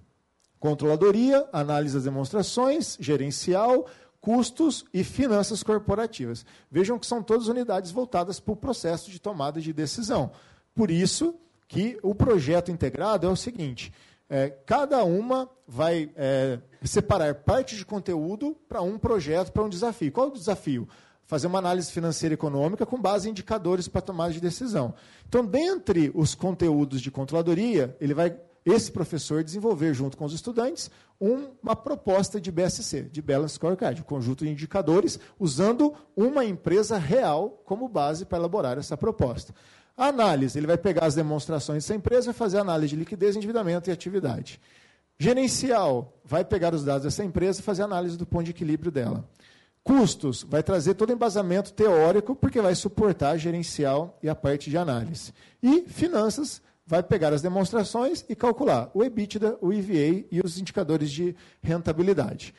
Controladoria, 0.58 1.48
análise 1.52 1.94
das 1.94 2.04
demonstrações, 2.04 2.96
gerencial, 3.00 3.86
custos 4.22 4.84
e 4.94 5.02
finanças 5.02 5.64
corporativas. 5.64 6.46
Vejam 6.70 6.98
que 6.98 7.06
são 7.06 7.22
todas 7.22 7.48
unidades 7.48 7.90
voltadas 7.90 8.38
para 8.40 8.52
o 8.52 8.56
processo 8.56 9.10
de 9.10 9.20
tomada 9.20 9.60
de 9.60 9.72
decisão. 9.72 10.30
Por 10.74 10.90
isso 10.90 11.34
que 11.68 11.98
o 12.02 12.14
projeto 12.14 12.70
integrado 12.70 13.26
é 13.26 13.30
o 13.30 13.36
seguinte: 13.36 13.92
é, 14.30 14.48
cada 14.64 15.04
uma 15.04 15.50
vai 15.66 16.10
é, 16.14 16.60
separar 16.84 17.34
parte 17.34 17.76
de 17.76 17.84
conteúdo 17.84 18.56
para 18.68 18.80
um 18.80 18.96
projeto, 18.96 19.52
para 19.52 19.64
um 19.64 19.68
desafio. 19.68 20.12
Qual 20.12 20.28
é 20.28 20.30
o 20.30 20.34
desafio? 20.34 20.88
Fazer 21.24 21.48
uma 21.48 21.58
análise 21.58 21.90
financeira 21.90 22.34
e 22.34 22.36
econômica 22.36 22.86
com 22.86 23.00
base 23.00 23.26
em 23.26 23.32
indicadores 23.32 23.88
para 23.88 24.02
tomada 24.02 24.32
de 24.32 24.40
decisão. 24.40 24.94
Então, 25.28 25.44
dentre 25.44 26.12
os 26.14 26.34
conteúdos 26.34 27.00
de 27.00 27.10
controladoria, 27.10 27.96
ele 28.00 28.14
vai 28.14 28.36
esse 28.64 28.92
professor 28.92 29.42
desenvolver, 29.42 29.92
junto 29.92 30.16
com 30.16 30.24
os 30.24 30.32
estudantes, 30.32 30.90
uma 31.22 31.76
proposta 31.76 32.40
de 32.40 32.50
BSC, 32.50 33.02
de 33.02 33.22
Balance 33.22 33.54
Scorecard, 33.54 34.00
um 34.00 34.04
conjunto 34.04 34.44
de 34.44 34.50
indicadores, 34.50 35.20
usando 35.38 35.94
uma 36.16 36.44
empresa 36.44 36.98
real 36.98 37.62
como 37.64 37.88
base 37.88 38.24
para 38.24 38.38
elaborar 38.38 38.76
essa 38.76 38.96
proposta. 38.96 39.54
A 39.96 40.06
análise, 40.06 40.58
ele 40.58 40.66
vai 40.66 40.76
pegar 40.76 41.06
as 41.06 41.14
demonstrações 41.14 41.84
dessa 41.84 41.94
empresa 41.94 42.32
e 42.32 42.34
fazer 42.34 42.58
análise 42.58 42.88
de 42.88 42.96
liquidez, 42.96 43.36
endividamento 43.36 43.88
e 43.88 43.92
atividade. 43.92 44.60
Gerencial, 45.16 46.20
vai 46.24 46.44
pegar 46.44 46.74
os 46.74 46.84
dados 46.84 47.04
dessa 47.04 47.22
empresa 47.22 47.60
e 47.60 47.62
fazer 47.62 47.84
análise 47.84 48.18
do 48.18 48.26
ponto 48.26 48.42
de 48.42 48.50
equilíbrio 48.50 48.90
dela. 48.90 49.24
Custos, 49.84 50.42
vai 50.42 50.60
trazer 50.60 50.94
todo 50.94 51.10
o 51.10 51.12
embasamento 51.12 51.72
teórico, 51.72 52.34
porque 52.34 52.60
vai 52.60 52.74
suportar 52.74 53.30
a 53.30 53.36
gerencial 53.36 54.18
e 54.20 54.28
a 54.28 54.34
parte 54.34 54.70
de 54.70 54.76
análise. 54.76 55.32
E 55.62 55.82
finanças, 55.82 56.60
vai 56.92 57.02
pegar 57.02 57.32
as 57.32 57.40
demonstrações 57.40 58.22
e 58.28 58.36
calcular 58.36 58.90
o 58.92 59.02
EBITDA, 59.02 59.56
o 59.62 59.72
EVA 59.72 60.26
e 60.30 60.42
os 60.44 60.58
indicadores 60.58 61.10
de 61.10 61.34
rentabilidade. 61.62 62.54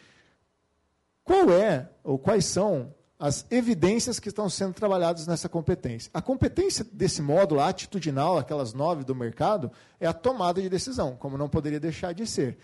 Qual 1.24 1.52
é, 1.52 1.88
ou 2.04 2.18
quais 2.18 2.44
são 2.46 2.96
as 3.20 3.46
evidências 3.52 4.20
que 4.20 4.30
estão 4.30 4.50
sendo 4.50 4.74
trabalhadas 4.74 5.28
nessa 5.28 5.48
competência? 5.48 6.10
A 6.12 6.20
competência 6.20 6.84
desse 6.92 7.22
módulo 7.22 7.62
atitudinal, 7.62 8.40
aquelas 8.40 8.74
nove 8.74 9.04
do 9.04 9.14
mercado, 9.14 9.72
é 10.00 10.08
a 10.08 10.14
tomada 10.14 10.60
de 10.60 10.68
decisão, 10.68 11.16
como 11.16 11.38
não 11.38 11.48
poderia 11.48 11.80
deixar 11.80 12.12
de 12.12 12.26
ser. 12.26 12.58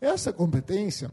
Essa 0.00 0.32
competência, 0.32 1.10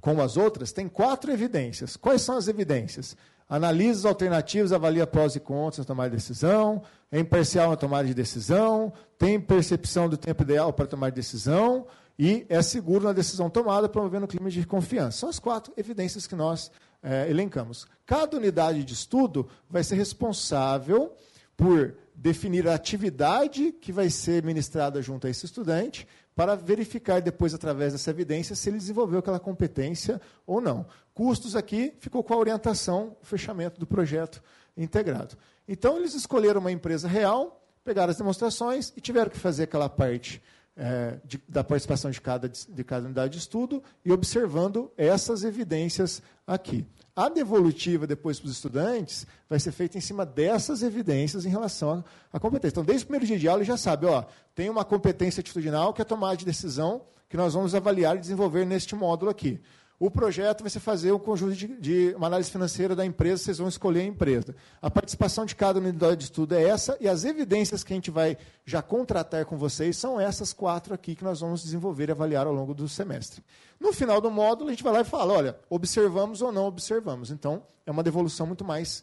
como 0.00 0.22
as 0.22 0.38
outras, 0.38 0.72
tem 0.72 0.88
quatro 0.88 1.30
evidências. 1.30 1.94
Quais 1.94 2.22
são 2.22 2.38
as 2.38 2.48
evidências? 2.48 3.14
Analisa 3.48 4.00
as 4.00 4.04
alternativas, 4.04 4.72
avalia 4.72 5.06
prós 5.06 5.36
e 5.36 5.40
contras 5.40 5.78
na 5.78 5.84
tomada 5.84 6.10
de 6.10 6.16
decisão, 6.16 6.82
é 7.10 7.18
imparcial 7.20 7.70
na 7.70 7.76
tomada 7.76 8.06
de 8.06 8.14
decisão, 8.14 8.92
tem 9.18 9.40
percepção 9.40 10.08
do 10.08 10.16
tempo 10.16 10.42
ideal 10.42 10.72
para 10.72 10.86
tomar 10.86 11.10
decisão 11.10 11.86
e 12.18 12.46
é 12.48 12.60
seguro 12.62 13.04
na 13.04 13.12
decisão 13.12 13.48
tomada, 13.48 13.88
promovendo 13.88 14.24
um 14.24 14.28
clima 14.28 14.50
de 14.50 14.66
confiança. 14.66 15.18
São 15.18 15.28
as 15.28 15.38
quatro 15.38 15.72
evidências 15.76 16.26
que 16.26 16.34
nós 16.34 16.70
é, 17.02 17.30
elencamos. 17.30 17.86
Cada 18.04 18.36
unidade 18.36 18.82
de 18.82 18.94
estudo 18.94 19.48
vai 19.68 19.84
ser 19.84 19.96
responsável 19.96 21.14
por 21.56 21.94
definir 22.14 22.66
a 22.68 22.74
atividade 22.74 23.72
que 23.72 23.92
vai 23.92 24.10
ser 24.10 24.42
ministrada 24.42 25.00
junto 25.02 25.26
a 25.26 25.30
esse 25.30 25.46
estudante, 25.46 26.08
para 26.36 26.54
verificar 26.54 27.22
depois, 27.22 27.54
através 27.54 27.94
dessa 27.94 28.10
evidência, 28.10 28.54
se 28.54 28.68
ele 28.68 28.76
desenvolveu 28.76 29.20
aquela 29.20 29.40
competência 29.40 30.20
ou 30.46 30.60
não. 30.60 30.86
Custos 31.14 31.56
aqui 31.56 31.94
ficou 31.98 32.22
com 32.22 32.34
a 32.34 32.36
orientação, 32.36 33.16
o 33.22 33.24
fechamento 33.24 33.80
do 33.80 33.86
projeto 33.86 34.42
integrado. 34.76 35.34
Então, 35.66 35.96
eles 35.96 36.14
escolheram 36.14 36.60
uma 36.60 36.70
empresa 36.70 37.08
real, 37.08 37.66
pegaram 37.82 38.10
as 38.10 38.18
demonstrações 38.18 38.92
e 38.94 39.00
tiveram 39.00 39.30
que 39.30 39.38
fazer 39.38 39.62
aquela 39.62 39.88
parte 39.88 40.42
é, 40.76 41.18
de, 41.24 41.42
da 41.48 41.64
participação 41.64 42.10
de 42.10 42.20
cada, 42.20 42.48
de 42.48 42.84
cada 42.84 43.06
unidade 43.06 43.32
de 43.32 43.38
estudo 43.38 43.82
e 44.04 44.12
observando 44.12 44.90
essas 44.96 45.42
evidências 45.42 46.22
aqui. 46.46 46.86
A 47.14 47.30
devolutiva 47.30 48.06
depois 48.06 48.38
para 48.38 48.46
os 48.46 48.52
estudantes 48.52 49.26
vai 49.48 49.58
ser 49.58 49.72
feita 49.72 49.96
em 49.96 50.02
cima 50.02 50.26
dessas 50.26 50.82
evidências 50.82 51.46
em 51.46 51.48
relação 51.48 52.04
à 52.30 52.38
competência. 52.38 52.74
Então, 52.74 52.84
desde 52.84 53.04
o 53.04 53.06
primeiro 53.06 53.26
dia 53.26 53.38
de 53.38 53.48
aula, 53.48 53.60
ele 53.60 53.66
já 53.66 53.78
sabe, 53.78 54.04
ó, 54.04 54.24
tem 54.54 54.68
uma 54.68 54.84
competência 54.84 55.40
atitudinal 55.40 55.94
que 55.94 56.02
é 56.02 56.04
a 56.04 56.06
tomada 56.06 56.36
de 56.36 56.44
decisão 56.44 57.02
que 57.28 57.36
nós 57.36 57.54
vamos 57.54 57.74
avaliar 57.74 58.16
e 58.16 58.20
desenvolver 58.20 58.66
neste 58.66 58.94
módulo 58.94 59.30
aqui. 59.30 59.60
O 59.98 60.10
projeto 60.10 60.60
vai 60.60 60.68
ser 60.68 60.80
fazer 60.80 61.10
um 61.12 61.18
conjunto 61.18 61.54
de, 61.54 61.68
de, 61.68 62.14
uma 62.16 62.26
análise 62.26 62.50
financeira 62.50 62.94
da 62.94 63.04
empresa, 63.04 63.42
vocês 63.42 63.58
vão 63.58 63.68
escolher 63.68 64.00
a 64.00 64.04
empresa. 64.04 64.54
A 64.82 64.90
participação 64.90 65.46
de 65.46 65.56
cada 65.56 65.78
unidade 65.78 66.16
de 66.16 66.24
estudo 66.24 66.54
é 66.54 66.64
essa, 66.64 66.98
e 67.00 67.08
as 67.08 67.24
evidências 67.24 67.82
que 67.82 67.94
a 67.94 67.96
gente 67.96 68.10
vai 68.10 68.36
já 68.66 68.82
contratar 68.82 69.46
com 69.46 69.56
vocês 69.56 69.96
são 69.96 70.20
essas 70.20 70.52
quatro 70.52 70.92
aqui 70.92 71.14
que 71.14 71.24
nós 71.24 71.40
vamos 71.40 71.62
desenvolver 71.62 72.10
e 72.10 72.12
avaliar 72.12 72.46
ao 72.46 72.52
longo 72.52 72.74
do 72.74 72.86
semestre. 72.86 73.42
No 73.80 73.90
final 73.90 74.20
do 74.20 74.30
módulo, 74.30 74.68
a 74.68 74.72
gente 74.72 74.82
vai 74.82 74.92
lá 74.92 75.00
e 75.00 75.04
fala: 75.04 75.32
olha, 75.32 75.58
observamos 75.70 76.42
ou 76.42 76.52
não 76.52 76.66
observamos. 76.66 77.30
Então, 77.30 77.62
é 77.86 77.90
uma 77.90 78.02
devolução 78.02 78.46
muito 78.46 78.64
mais 78.64 79.02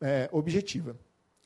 é, 0.00 0.28
objetiva. 0.32 0.96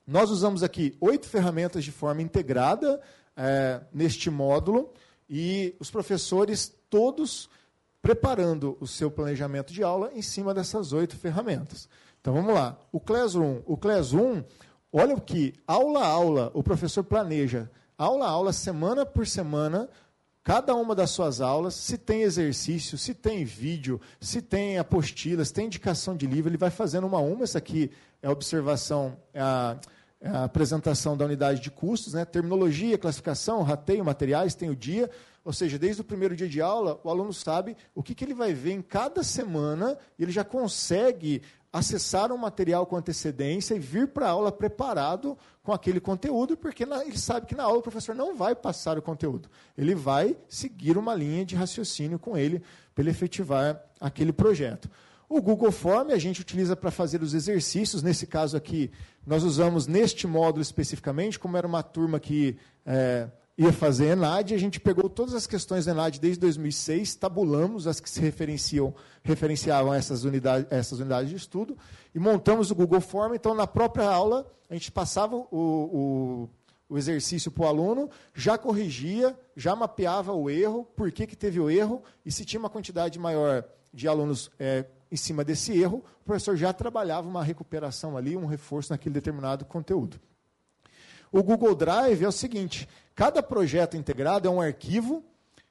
Nós 0.07 0.31
usamos 0.31 0.63
aqui 0.63 0.97
oito 1.01 1.29
ferramentas 1.29 1.85
de 1.85 1.93
forma 1.93 2.23
integrada 2.23 2.99
é, 3.37 3.83
neste 3.93 4.31
módulo, 4.31 4.91
e 5.29 5.75
os 5.79 5.91
professores 5.91 6.75
todos 6.89 7.51
preparando 8.03 8.77
o 8.81 8.87
seu 8.87 9.11
planejamento 9.11 9.73
de 9.73 9.83
aula 9.83 10.11
em 10.15 10.23
cima 10.23 10.55
dessas 10.55 10.93
oito 10.93 11.17
ferramentas. 11.17 11.89
Então 12.21 12.35
vamos 12.35 12.55
lá. 12.55 12.79
O 12.91 12.99
Classroom. 12.99 13.61
O 13.67 13.77
Classroom, 13.77 14.43
olha 14.93 15.15
o 15.15 15.21
que, 15.21 15.55
aula 15.67 16.01
a 16.01 16.07
aula, 16.07 16.51
o 16.55 16.63
professor 16.63 17.05
planeja, 17.05 17.71
aula 17.97 18.27
a 18.27 18.31
aula, 18.31 18.53
semana 18.53 19.07
por 19.07 19.27
semana, 19.27 19.89
cada 20.43 20.75
uma 20.75 20.95
das 20.95 21.11
suas 21.11 21.41
aulas, 21.41 21.75
se 21.75 21.99
tem 21.99 22.23
exercício, 22.23 22.97
se 22.97 23.13
tem 23.13 23.45
vídeo, 23.45 24.01
se 24.21 24.41
tem 24.41 24.79
apostilas, 24.79 25.51
tem 25.51 25.67
indicação 25.67 26.17
de 26.17 26.27
livro, 26.27 26.49
ele 26.51 26.57
vai 26.57 26.71
fazendo 26.71 27.07
uma 27.07 27.19
a 27.19 27.21
uma. 27.21 27.43
Essa 27.43 27.59
aqui 27.59 27.91
é 28.23 28.29
a 28.29 28.33
observação, 28.33 29.17
é 29.35 29.41
a, 29.41 29.77
é 30.21 30.29
a 30.29 30.45
apresentação 30.45 31.17
da 31.17 31.25
unidade 31.25 31.61
de 31.61 31.71
custos, 31.71 32.15
né? 32.15 32.25
terminologia, 32.25 32.97
classificação, 32.97 33.63
rateio, 33.63 34.05
materiais, 34.05 34.55
tem 34.55 34.71
o 34.71 34.77
dia. 34.77 35.11
Ou 35.47 35.53
seja, 35.53 35.79
desde 35.79 36.01
o 36.01 36.05
primeiro 36.05 36.35
dia 36.35 36.49
de 36.49 36.61
aula, 36.61 37.01
o 37.05 37.09
aluno 37.09 37.33
sabe 37.33 37.77
o 37.95 38.03
que, 38.03 38.17
que 38.17 38.25
ele 38.25 38.35
vai 38.35 38.53
ver 38.53 38.73
em 38.73 38.83
cada 38.83 39.23
semana 39.23 39.97
e 40.19 40.25
ele 40.25 40.33
já 40.33 40.43
consegue 40.43 41.41
acessar 41.73 42.33
um 42.33 42.37
material 42.37 42.85
com 42.85 42.97
antecedência 42.97 43.77
e 43.77 43.79
vir 43.79 44.09
para 44.09 44.27
a 44.27 44.31
aula 44.31 44.51
preparado 44.51 45.39
com 45.63 45.73
aquele 45.73 46.01
conteúdo, 46.01 46.57
porque 46.57 46.83
ele 46.83 47.17
sabe 47.17 47.47
que 47.47 47.55
na 47.55 47.63
aula 47.63 47.79
o 47.79 47.83
professor 47.83 48.13
não 48.13 48.35
vai 48.35 48.57
passar 48.57 48.99
o 48.99 49.03
conteúdo. 49.03 49.49
Ele 49.79 49.95
vai 49.95 50.37
seguir 50.49 50.99
uma 50.99 51.15
linha 51.15 51.45
de 51.45 51.55
raciocínio 51.55 52.19
com 52.19 52.37
ele 52.37 52.61
para 52.93 53.03
ele 53.03 53.11
efetivar 53.11 53.81
aquele 54.01 54.33
projeto. 54.33 54.91
O 55.29 55.41
Google 55.41 55.71
Form 55.71 56.11
a 56.11 56.19
gente 56.19 56.41
utiliza 56.41 56.75
para 56.75 56.91
fazer 56.91 57.23
os 57.23 57.35
exercícios. 57.35 58.03
Nesse 58.03 58.27
caso 58.27 58.57
aqui, 58.57 58.91
nós 59.25 59.45
usamos 59.45 59.87
neste 59.87 60.27
módulo 60.27 60.63
especificamente, 60.63 61.39
como 61.39 61.57
era 61.57 61.69
uma 61.69 61.85
turma 61.85 62.19
que 62.19 62.57
é, 62.85 63.29
ia 63.59 63.73
fazer 63.73 64.09
ENAD, 64.09 64.55
a 64.55 64.59
gente 64.59 64.79
pegou 64.79 65.09
todas 65.09 65.35
as 65.35 65.47
questões 65.47 65.87
da 65.87 65.93
ENAD 65.93 66.21
desde 66.21 66.41
2006, 66.41 67.15
tabulamos 67.15 67.87
as 67.87 68.01
que 68.01 68.11
se 68.11 68.21
referenciam, 68.21 68.95
referenciavam 69.23 69.95
essas 69.95 70.25
unidades, 70.25 70.67
essas 70.71 71.01
unidades 71.01 71.31
de 71.31 71.37
estudo 71.37 71.77
e 72.15 72.19
montamos 72.19 72.71
o 72.71 72.75
Google 72.75 73.01
Form. 73.01 73.35
Então, 73.35 73.55
na 73.55 73.67
própria 73.67 74.09
aula, 74.09 74.47
a 74.69 74.75
gente 74.75 74.93
passava 74.93 75.37
o, 75.37 75.47
o, 75.51 76.49
o 76.87 76.99
exercício 76.99 77.51
para 77.51 77.65
o 77.65 77.67
aluno, 77.67 78.11
já 78.35 78.59
corrigia, 78.59 79.35
já 79.57 79.75
mapeava 79.75 80.35
o 80.35 80.51
erro, 80.51 80.85
por 80.95 81.11
que, 81.11 81.27
que 81.27 81.37
teve 81.37 81.59
o 81.59 81.71
erro, 81.71 82.03
e 82.27 82.31
se 82.31 82.45
tinha 82.45 82.61
uma 82.61 82.71
quantidade 82.71 83.19
maior 83.19 83.65
de 83.93 84.07
alunos 84.07 84.51
é, 84.59 84.85
em 85.11 85.17
cima 85.17 85.43
desse 85.43 85.73
erro, 85.73 86.05
o 86.21 86.25
professor 86.25 86.57
já 86.57 86.75
trabalhava 86.75 87.27
uma 87.27 87.43
recuperação 87.43 88.19
ali, 88.19 88.37
um 88.37 88.45
reforço 88.45 88.93
naquele 88.93 89.15
determinado 89.15 89.65
conteúdo. 89.65 90.21
O 91.31 91.43
Google 91.43 91.75
Drive 91.75 92.23
é 92.23 92.29
o 92.29 92.33
seguinte: 92.33 92.89
cada 93.15 93.43
projeto 93.43 93.97
integrado 93.97 94.49
é 94.49 94.51
um 94.51 94.61
arquivo 94.61 95.25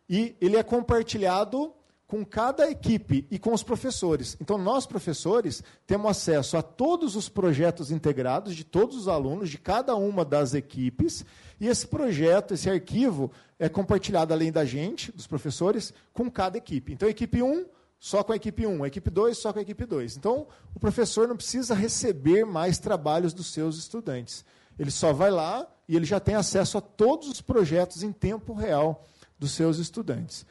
e 0.09 0.35
ele 0.39 0.57
é 0.57 0.63
compartilhado 0.63 1.73
com 2.07 2.23
cada 2.23 2.69
equipe 2.69 3.25
e 3.31 3.39
com 3.39 3.51
os 3.53 3.63
professores. 3.63 4.37
Então, 4.39 4.57
nós, 4.57 4.85
professores, 4.85 5.63
temos 5.87 6.11
acesso 6.11 6.55
a 6.55 6.61
todos 6.61 7.15
os 7.15 7.27
projetos 7.27 7.89
integrados 7.89 8.55
de 8.55 8.63
todos 8.63 8.95
os 8.95 9.07
alunos, 9.07 9.49
de 9.49 9.57
cada 9.57 9.95
uma 9.95 10.23
das 10.23 10.53
equipes, 10.53 11.25
e 11.59 11.67
esse 11.67 11.87
projeto, 11.87 12.53
esse 12.53 12.69
arquivo, 12.69 13.31
é 13.57 13.67
compartilhado 13.67 14.33
além 14.33 14.51
da 14.51 14.65
gente, 14.65 15.11
dos 15.11 15.25
professores, 15.25 15.93
com 16.13 16.29
cada 16.29 16.57
equipe. 16.57 16.93
Então, 16.93 17.09
equipe 17.09 17.41
1, 17.41 17.65
só 17.97 18.23
com 18.23 18.33
a 18.33 18.35
equipe 18.35 18.67
1, 18.67 18.83
a 18.83 18.87
equipe 18.87 19.09
2, 19.09 19.37
só 19.37 19.51
com 19.51 19.59
a 19.59 19.61
equipe 19.63 19.85
2. 19.85 20.17
Então, 20.17 20.47
o 20.75 20.79
professor 20.79 21.27
não 21.27 21.35
precisa 21.35 21.73
receber 21.73 22.45
mais 22.45 22.77
trabalhos 22.77 23.33
dos 23.33 23.47
seus 23.51 23.77
estudantes. 23.77 24.45
Ele 24.77 24.91
só 24.91 25.13
vai 25.13 25.31
lá 25.31 25.67
e 25.87 25.95
ele 25.95 26.05
já 26.05 26.19
tem 26.19 26.35
acesso 26.35 26.77
a 26.77 26.81
todos 26.81 27.29
os 27.29 27.41
projetos 27.41 28.03
em 28.03 28.11
tempo 28.11 28.53
real 28.53 29.05
dos 29.37 29.51
seus 29.51 29.77
estudantes. 29.77 30.45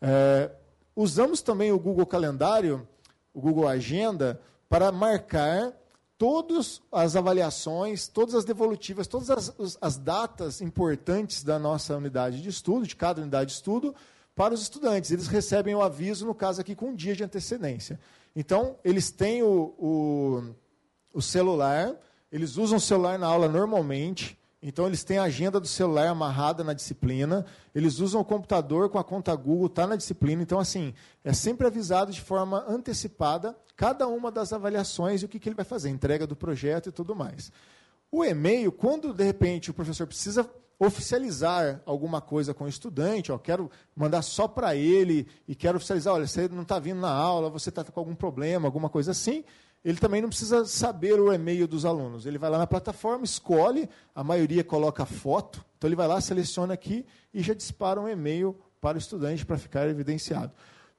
É, 0.00 0.50
Usamos 0.94 1.40
também 1.40 1.72
o 1.72 1.78
Google 1.78 2.04
Calendário, 2.04 2.86
o 3.32 3.40
Google 3.40 3.66
Agenda, 3.66 4.40
para 4.68 4.92
marcar 4.92 5.72
todas 6.18 6.82
as 6.92 7.16
avaliações, 7.16 8.06
todas 8.06 8.34
as 8.34 8.44
devolutivas, 8.44 9.06
todas 9.06 9.30
as, 9.30 9.78
as, 9.80 9.96
datas 9.96 10.60
importantes 10.60 11.42
da 11.42 11.58
nossa 11.58 11.96
unidade 11.96 12.42
de 12.42 12.50
estudo, 12.50 12.86
de 12.86 12.94
cada 12.94 13.22
unidade 13.22 13.50
de 13.50 13.56
estudo, 13.56 13.94
para 14.34 14.52
os 14.52 14.60
estudantes. 14.60 15.10
Eles 15.10 15.26
recebem 15.26 15.74
o 15.74 15.80
aviso, 15.80 16.26
no 16.26 16.34
caso 16.34 16.60
aqui, 16.60 16.74
com 16.74 16.90
um 16.90 16.94
dia 16.94 17.16
de 17.16 17.24
antecedência. 17.24 17.98
Então, 18.36 18.76
eles 18.84 19.10
têm 19.10 19.42
o, 19.42 19.74
o, 19.78 20.54
o 21.14 21.22
celular, 21.22 21.96
eles 22.30 22.56
usam 22.56 22.78
o 22.78 22.80
celular 22.80 23.18
na 23.18 23.26
aula 23.26 23.48
normalmente, 23.48 24.38
então, 24.62 24.86
eles 24.86 25.02
têm 25.02 25.16
a 25.16 25.22
agenda 25.22 25.58
do 25.58 25.66
celular 25.66 26.08
amarrada 26.08 26.62
na 26.62 26.74
disciplina, 26.74 27.46
eles 27.74 27.98
usam 27.98 28.20
o 28.20 28.24
computador 28.24 28.90
com 28.90 28.98
a 28.98 29.04
conta 29.04 29.34
Google, 29.34 29.66
está 29.66 29.86
na 29.86 29.96
disciplina. 29.96 30.42
Então, 30.42 30.58
assim, 30.58 30.92
é 31.24 31.32
sempre 31.32 31.66
avisado 31.66 32.12
de 32.12 32.20
forma 32.20 32.62
antecipada 32.68 33.56
cada 33.74 34.06
uma 34.06 34.30
das 34.30 34.52
avaliações 34.52 35.22
e 35.22 35.24
o 35.24 35.28
que, 35.28 35.38
que 35.38 35.48
ele 35.48 35.56
vai 35.56 35.64
fazer, 35.64 35.88
entrega 35.88 36.26
do 36.26 36.36
projeto 36.36 36.90
e 36.90 36.92
tudo 36.92 37.16
mais. 37.16 37.50
O 38.12 38.22
e-mail, 38.22 38.70
quando 38.70 39.14
de 39.14 39.24
repente 39.24 39.70
o 39.70 39.74
professor 39.74 40.06
precisa 40.06 40.46
oficializar 40.78 41.80
alguma 41.86 42.20
coisa 42.20 42.52
com 42.52 42.64
o 42.64 42.68
estudante, 42.68 43.32
ó, 43.32 43.38
quero 43.38 43.70
mandar 43.96 44.20
só 44.20 44.46
para 44.46 44.74
ele 44.76 45.26
e 45.48 45.54
quero 45.54 45.76
oficializar, 45.78 46.12
olha, 46.12 46.26
você 46.26 46.48
não 46.48 46.62
está 46.62 46.78
vindo 46.78 47.00
na 47.00 47.10
aula, 47.10 47.48
você 47.48 47.70
está 47.70 47.82
com 47.82 48.00
algum 48.00 48.14
problema, 48.14 48.68
alguma 48.68 48.90
coisa 48.90 49.12
assim, 49.12 49.44
ele 49.84 49.98
também 49.98 50.20
não 50.20 50.28
precisa 50.28 50.64
saber 50.66 51.18
o 51.18 51.32
e-mail 51.32 51.66
dos 51.66 51.84
alunos. 51.84 52.26
Ele 52.26 52.38
vai 52.38 52.50
lá 52.50 52.58
na 52.58 52.66
plataforma, 52.66 53.24
escolhe, 53.24 53.88
a 54.14 54.22
maioria 54.22 54.62
coloca 54.62 55.06
foto, 55.06 55.64
então 55.76 55.88
ele 55.88 55.96
vai 55.96 56.06
lá, 56.06 56.20
seleciona 56.20 56.74
aqui 56.74 57.06
e 57.32 57.42
já 57.42 57.54
dispara 57.54 58.00
um 58.00 58.08
e-mail 58.08 58.56
para 58.80 58.96
o 58.96 58.98
estudante 58.98 59.46
para 59.46 59.56
ficar 59.56 59.88
evidenciado. 59.88 60.52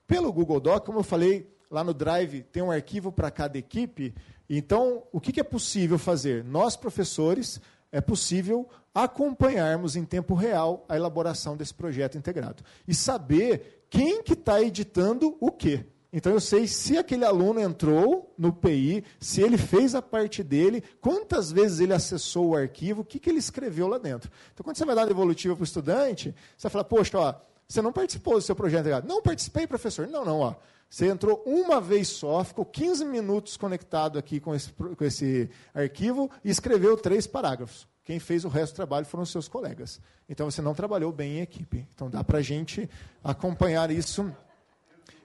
Pelo 0.07 0.33
Google 0.33 0.59
Doc, 0.59 0.85
como 0.85 0.99
eu 0.99 1.03
falei, 1.03 1.47
lá 1.69 1.83
no 1.83 1.93
Drive 1.93 2.43
tem 2.51 2.63
um 2.63 2.71
arquivo 2.71 3.11
para 3.11 3.31
cada 3.31 3.57
equipe. 3.57 4.13
Então, 4.49 5.03
o 5.11 5.21
que 5.21 5.39
é 5.39 5.43
possível 5.43 5.97
fazer? 5.97 6.43
Nós, 6.43 6.75
professores, 6.75 7.61
é 7.91 8.01
possível 8.01 8.67
acompanharmos 8.93 9.95
em 9.95 10.03
tempo 10.03 10.33
real 10.33 10.85
a 10.89 10.95
elaboração 10.95 11.55
desse 11.55 11.73
projeto 11.73 12.17
integrado 12.17 12.63
e 12.87 12.93
saber 12.93 13.85
quem 13.89 14.23
que 14.23 14.33
está 14.33 14.61
editando 14.61 15.37
o 15.39 15.51
quê. 15.51 15.85
Então 16.13 16.33
eu 16.33 16.41
sei 16.41 16.67
se 16.67 16.97
aquele 16.97 17.23
aluno 17.23 17.59
entrou 17.59 18.33
no 18.37 18.51
PI, 18.51 19.03
se 19.19 19.41
ele 19.41 19.57
fez 19.57 19.95
a 19.95 20.01
parte 20.01 20.43
dele, 20.43 20.83
quantas 20.99 21.51
vezes 21.51 21.79
ele 21.79 21.93
acessou 21.93 22.49
o 22.49 22.55
arquivo, 22.55 23.01
o 23.01 23.05
que, 23.05 23.19
que 23.19 23.29
ele 23.29 23.39
escreveu 23.39 23.87
lá 23.87 23.97
dentro. 23.97 24.29
Então 24.53 24.63
quando 24.63 24.75
você 24.75 24.85
vai 24.85 24.95
dar 24.95 25.03
a 25.03 25.07
devolutiva 25.07 25.55
para 25.55 25.61
o 25.61 25.65
estudante, 25.65 26.35
você 26.57 26.63
vai 26.63 26.71
falar, 26.71 26.83
poxa, 26.83 27.17
ó, 27.17 27.35
você 27.67 27.81
não 27.81 27.93
participou 27.93 28.33
do 28.33 28.41
seu 28.41 28.55
projeto 28.55 28.81
integrado. 28.81 29.07
Não 29.07 29.21
participei, 29.21 29.65
professor. 29.65 30.05
Não, 30.05 30.25
não, 30.25 30.39
ó. 30.39 30.55
Você 30.89 31.07
entrou 31.07 31.41
uma 31.45 31.79
vez 31.79 32.09
só, 32.09 32.43
ficou 32.43 32.65
15 32.65 33.05
minutos 33.05 33.55
conectado 33.55 34.19
aqui 34.19 34.41
com 34.41 34.53
esse, 34.53 34.73
com 34.73 35.05
esse 35.05 35.49
arquivo 35.73 36.29
e 36.43 36.49
escreveu 36.49 36.97
três 36.97 37.25
parágrafos. 37.25 37.87
Quem 38.03 38.19
fez 38.19 38.43
o 38.43 38.49
resto 38.49 38.73
do 38.73 38.75
trabalho 38.75 39.05
foram 39.05 39.23
os 39.23 39.31
seus 39.31 39.47
colegas. 39.47 40.01
Então 40.27 40.51
você 40.51 40.61
não 40.61 40.73
trabalhou 40.73 41.13
bem 41.13 41.37
em 41.37 41.41
equipe. 41.41 41.87
Então 41.95 42.09
dá 42.09 42.21
para 42.25 42.39
a 42.39 42.41
gente 42.41 42.89
acompanhar 43.23 43.89
isso 43.89 44.29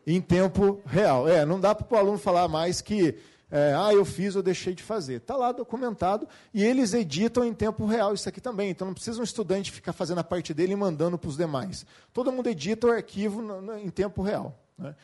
em 0.06 0.20
tempo 0.20 0.80
real. 0.86 1.28
É, 1.28 1.44
não 1.44 1.58
dá 1.58 1.74
para 1.74 1.94
o 1.94 1.98
aluno 1.98 2.18
falar 2.18 2.46
mais 2.48 2.80
que 2.80 3.16
é, 3.50 3.74
ah, 3.76 3.92
eu 3.92 4.04
fiz 4.04 4.34
ou 4.34 4.42
deixei 4.42 4.74
de 4.74 4.82
fazer. 4.82 5.14
Está 5.14 5.36
lá 5.36 5.52
documentado 5.52 6.28
e 6.52 6.64
eles 6.64 6.94
editam 6.94 7.44
em 7.44 7.54
tempo 7.54 7.86
real 7.86 8.14
isso 8.14 8.28
aqui 8.28 8.40
também. 8.40 8.70
Então 8.70 8.86
não 8.86 8.94
precisa 8.94 9.20
um 9.20 9.24
estudante 9.24 9.70
ficar 9.70 9.92
fazendo 9.92 10.18
a 10.18 10.24
parte 10.24 10.52
dele 10.52 10.72
e 10.72 10.76
mandando 10.76 11.16
para 11.16 11.28
os 11.28 11.36
demais. 11.36 11.86
Todo 12.12 12.32
mundo 12.32 12.48
edita 12.48 12.86
o 12.86 12.90
arquivo 12.90 13.40
no, 13.40 13.60
no, 13.60 13.78
em 13.78 13.88
tempo 13.88 14.22
real. 14.22 14.58
Né? 14.76 14.94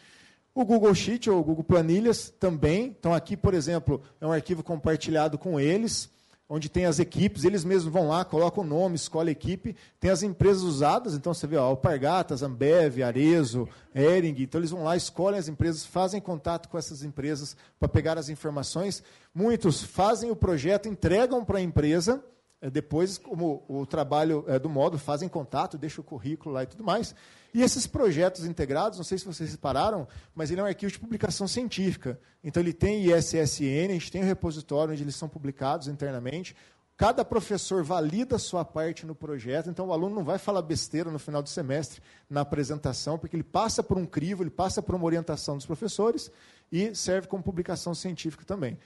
O 0.54 0.64
Google 0.64 0.94
Sheet 0.94 1.30
ou 1.30 1.40
o 1.40 1.44
Google 1.44 1.64
Planilhas 1.64 2.30
também. 2.30 2.94
Então 2.98 3.14
aqui, 3.14 3.36
por 3.36 3.54
exemplo, 3.54 4.02
é 4.20 4.26
um 4.26 4.32
arquivo 4.32 4.62
compartilhado 4.62 5.38
com 5.38 5.58
eles 5.58 6.10
onde 6.48 6.68
tem 6.68 6.84
as 6.84 6.98
equipes, 6.98 7.44
eles 7.44 7.64
mesmos 7.64 7.92
vão 7.92 8.08
lá, 8.08 8.24
colocam 8.24 8.62
o 8.62 8.66
nome, 8.66 8.96
escolhem 8.96 9.30
a 9.30 9.32
equipe, 9.32 9.74
tem 9.98 10.10
as 10.10 10.22
empresas 10.22 10.62
usadas, 10.62 11.14
então 11.14 11.32
você 11.32 11.46
vê, 11.46 11.56
ó, 11.56 11.64
Alpargatas, 11.64 12.42
Ambev, 12.42 13.02
Arezo, 13.02 13.68
Ering, 13.94 14.34
então 14.38 14.60
eles 14.60 14.70
vão 14.70 14.84
lá, 14.84 14.96
escolhem 14.96 15.38
as 15.38 15.48
empresas, 15.48 15.86
fazem 15.86 16.20
contato 16.20 16.68
com 16.68 16.76
essas 16.76 17.02
empresas 17.02 17.56
para 17.78 17.88
pegar 17.88 18.18
as 18.18 18.28
informações. 18.28 19.02
Muitos 19.34 19.82
fazem 19.82 20.30
o 20.30 20.36
projeto, 20.36 20.88
entregam 20.88 21.44
para 21.44 21.58
a 21.58 21.62
empresa, 21.62 22.22
é, 22.60 22.70
depois, 22.70 23.18
como 23.18 23.64
o 23.66 23.84
trabalho 23.84 24.44
é, 24.46 24.58
do 24.58 24.68
módulo, 24.68 25.02
fazem 25.02 25.28
contato, 25.28 25.76
deixam 25.76 26.02
o 26.02 26.06
currículo 26.06 26.54
lá 26.54 26.62
e 26.62 26.66
tudo 26.66 26.84
mais. 26.84 27.14
E 27.54 27.62
esses 27.62 27.86
projetos 27.86 28.46
integrados, 28.46 28.98
não 28.98 29.04
sei 29.04 29.18
se 29.18 29.26
vocês 29.26 29.50
repararam, 29.50 30.08
mas 30.34 30.50
ele 30.50 30.60
é 30.60 30.64
um 30.64 30.66
arquivo 30.66 30.90
de 30.90 30.98
publicação 30.98 31.46
científica. 31.46 32.18
Então 32.42 32.62
ele 32.62 32.72
tem 32.72 33.04
ISSN, 33.04 33.90
a 33.90 33.92
gente 33.92 34.10
tem 34.10 34.22
o 34.22 34.24
um 34.24 34.26
repositório 34.26 34.92
onde 34.92 35.02
eles 35.02 35.16
são 35.16 35.28
publicados 35.28 35.86
internamente. 35.86 36.56
Cada 36.96 37.24
professor 37.24 37.82
valida 37.82 38.36
a 38.36 38.38
sua 38.38 38.64
parte 38.64 39.04
no 39.04 39.14
projeto, 39.14 39.68
então 39.68 39.88
o 39.88 39.92
aluno 39.92 40.14
não 40.14 40.24
vai 40.24 40.38
falar 40.38 40.62
besteira 40.62 41.10
no 41.10 41.18
final 41.18 41.42
do 41.42 41.48
semestre 41.48 42.00
na 42.28 42.42
apresentação, 42.42 43.18
porque 43.18 43.34
ele 43.34 43.42
passa 43.42 43.82
por 43.82 43.98
um 43.98 44.06
crivo, 44.06 44.42
ele 44.42 44.50
passa 44.50 44.80
por 44.80 44.94
uma 44.94 45.04
orientação 45.04 45.56
dos 45.56 45.66
professores 45.66 46.30
e 46.70 46.94
serve 46.94 47.26
como 47.26 47.42
publicação 47.42 47.94
científica 47.94 48.44
também. 48.44 48.78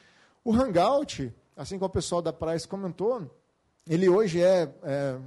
O 0.43 0.53
Hangout, 0.53 1.33
assim 1.57 1.79
como 1.79 1.89
o 1.89 1.93
pessoal 1.93 2.23
da 2.23 2.33
Price 2.33 2.67
comentou, 2.67 3.31
ele 3.89 4.09
hoje 4.09 4.41
é, 4.41 4.73
é, 4.83 5.19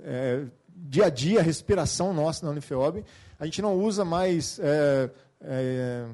é 0.00 0.46
dia 0.74 1.06
a 1.06 1.10
dia, 1.10 1.40
a 1.40 1.42
respiração 1.42 2.12
nossa 2.12 2.44
na 2.44 2.52
Unifeob. 2.52 3.04
A 3.38 3.44
gente 3.44 3.62
não 3.62 3.76
usa 3.76 4.04
mais 4.04 4.58
é, 4.62 5.10
é, 5.40 6.06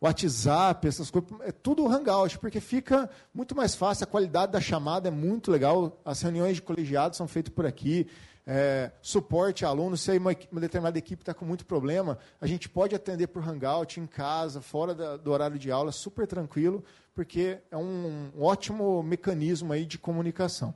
WhatsApp, 0.00 0.86
essas 0.86 1.10
coisas. 1.10 1.30
É 1.42 1.52
tudo 1.52 1.86
Hangout, 1.86 2.38
porque 2.38 2.60
fica 2.60 3.08
muito 3.32 3.54
mais 3.54 3.74
fácil, 3.74 4.04
a 4.04 4.06
qualidade 4.06 4.52
da 4.52 4.60
chamada 4.60 5.08
é 5.08 5.10
muito 5.10 5.50
legal. 5.50 6.00
As 6.04 6.20
reuniões 6.20 6.56
de 6.56 6.62
colegiados 6.62 7.16
são 7.16 7.28
feitas 7.28 7.52
por 7.52 7.66
aqui. 7.66 8.06
É, 8.46 8.90
suporte 9.00 9.64
a 9.64 9.68
aluno, 9.68 9.96
se 9.96 10.14
uma, 10.18 10.36
uma 10.52 10.60
determinada 10.60 10.98
equipe 10.98 11.22
está 11.22 11.32
com 11.32 11.46
muito 11.46 11.64
problema, 11.64 12.18
a 12.38 12.46
gente 12.46 12.68
pode 12.68 12.94
atender 12.94 13.28
por 13.28 13.42
Hangout, 13.42 13.98
em 13.98 14.06
casa, 14.06 14.60
fora 14.60 14.94
da, 14.94 15.16
do 15.16 15.30
horário 15.32 15.58
de 15.58 15.70
aula, 15.70 15.90
super 15.90 16.26
tranquilo, 16.26 16.84
porque 17.14 17.58
é 17.70 17.76
um, 17.76 18.30
um 18.36 18.42
ótimo 18.42 19.02
mecanismo 19.02 19.72
aí 19.72 19.86
de 19.86 19.96
comunicação. 19.96 20.74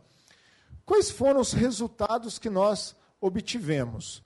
Quais 0.87 1.11
foram 1.11 1.41
os 1.41 1.53
resultados 1.53 2.39
que 2.39 2.49
nós 2.49 2.97
obtivemos 3.21 4.23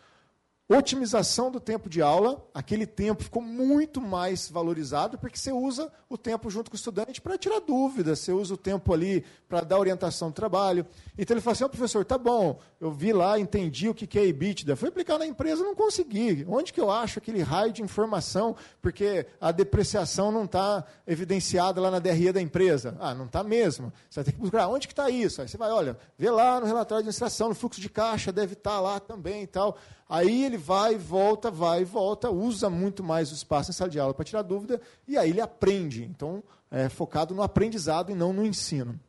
Otimização 0.75 1.51
do 1.51 1.61
tempo 1.61 1.87
de 1.87 2.01
aula, 2.01 2.43
aquele 2.55 2.87
tempo 2.87 3.23
ficou 3.23 3.43
muito 3.43 4.01
mais 4.01 4.49
valorizado, 4.49 5.19
porque 5.19 5.37
você 5.37 5.53
usa 5.53 5.93
o 6.09 6.17
tempo 6.17 6.49
junto 6.49 6.71
com 6.71 6.75
o 6.75 6.79
estudante 6.79 7.21
para 7.21 7.37
tirar 7.37 7.61
dúvidas, 7.61 8.21
você 8.21 8.33
usa 8.33 8.55
o 8.55 8.57
tempo 8.57 8.91
ali 8.95 9.23
para 9.47 9.61
dar 9.61 9.79
orientação 9.79 10.31
do 10.31 10.35
trabalho. 10.35 10.87
Então 11.19 11.35
ele 11.35 11.43
fala 11.43 11.53
assim: 11.53 11.65
oh, 11.65 11.69
professor, 11.69 12.07
tá 12.07 12.17
bom, 12.17 12.59
eu 12.81 12.91
vi 12.91 13.13
lá, 13.13 13.39
entendi 13.39 13.87
o 13.87 13.95
que 13.95 14.19
é 14.19 14.25
EBITDA, 14.25 14.75
fui 14.75 14.89
aplicar 14.89 15.19
na 15.19 15.27
empresa, 15.27 15.63
não 15.63 15.75
consegui. 15.75 16.47
Onde 16.49 16.73
que 16.73 16.81
eu 16.81 16.91
acho 16.91 17.19
aquele 17.19 17.43
raio 17.43 17.71
de 17.71 17.83
informação, 17.83 18.57
porque 18.81 19.27
a 19.39 19.53
depreciação 19.53 20.33
não 20.33 20.45
está 20.45 20.87
evidenciada 21.07 21.83
lá 21.83 21.91
na 21.91 21.99
DRE 21.99 22.33
da 22.33 22.41
empresa? 22.41 22.97
Ah, 22.99 23.15
não 23.15 23.27
está 23.27 23.45
mesmo. 23.45 23.93
Você 24.09 24.21
vai 24.21 24.25
ter 24.25 24.33
que 24.33 24.39
buscar, 24.39 24.69
onde 24.69 24.89
que 24.89 24.95
está 24.95 25.11
isso? 25.11 25.43
Aí 25.43 25.49
você 25.49 25.59
vai, 25.59 25.71
olha, 25.71 25.99
vê 26.17 26.31
lá 26.31 26.59
no 26.59 26.67
relatório 26.67 27.03
de 27.03 27.09
administração, 27.09 27.51
no 27.51 27.55
fluxo 27.55 27.79
de 27.79 27.91
caixa, 27.91 28.33
deve 28.33 28.55
estar 28.55 28.71
tá 28.71 28.81
lá 28.81 28.99
também 28.99 29.43
e 29.43 29.47
tal. 29.47 29.77
Aí 30.13 30.45
ele 30.45 30.59
vai, 30.59 30.99
volta, 30.99 31.51
vai, 31.51 31.87
volta, 31.87 32.31
usa 32.31 32.69
muito 32.69 33.03
mais 33.03 33.33
o 33.33 33.35
espaço 33.35 33.71
em 33.71 33.73
sala 33.73 33.89
de 33.89 33.99
aula 33.99 34.13
para 34.13 34.27
tirar 34.27 34.43
dúvida, 34.43 34.79
e 35.09 35.17
aí 35.17 35.31
ele 35.31 35.41
aprende. 35.41 36.05
Então, 36.05 36.43
é 36.71 36.91
focado 36.91 37.35
no 37.35 37.43
aprendizado 37.43 38.13
e 38.13 38.15
não 38.15 38.31
no 38.31 38.45
ensino. 38.45 39.01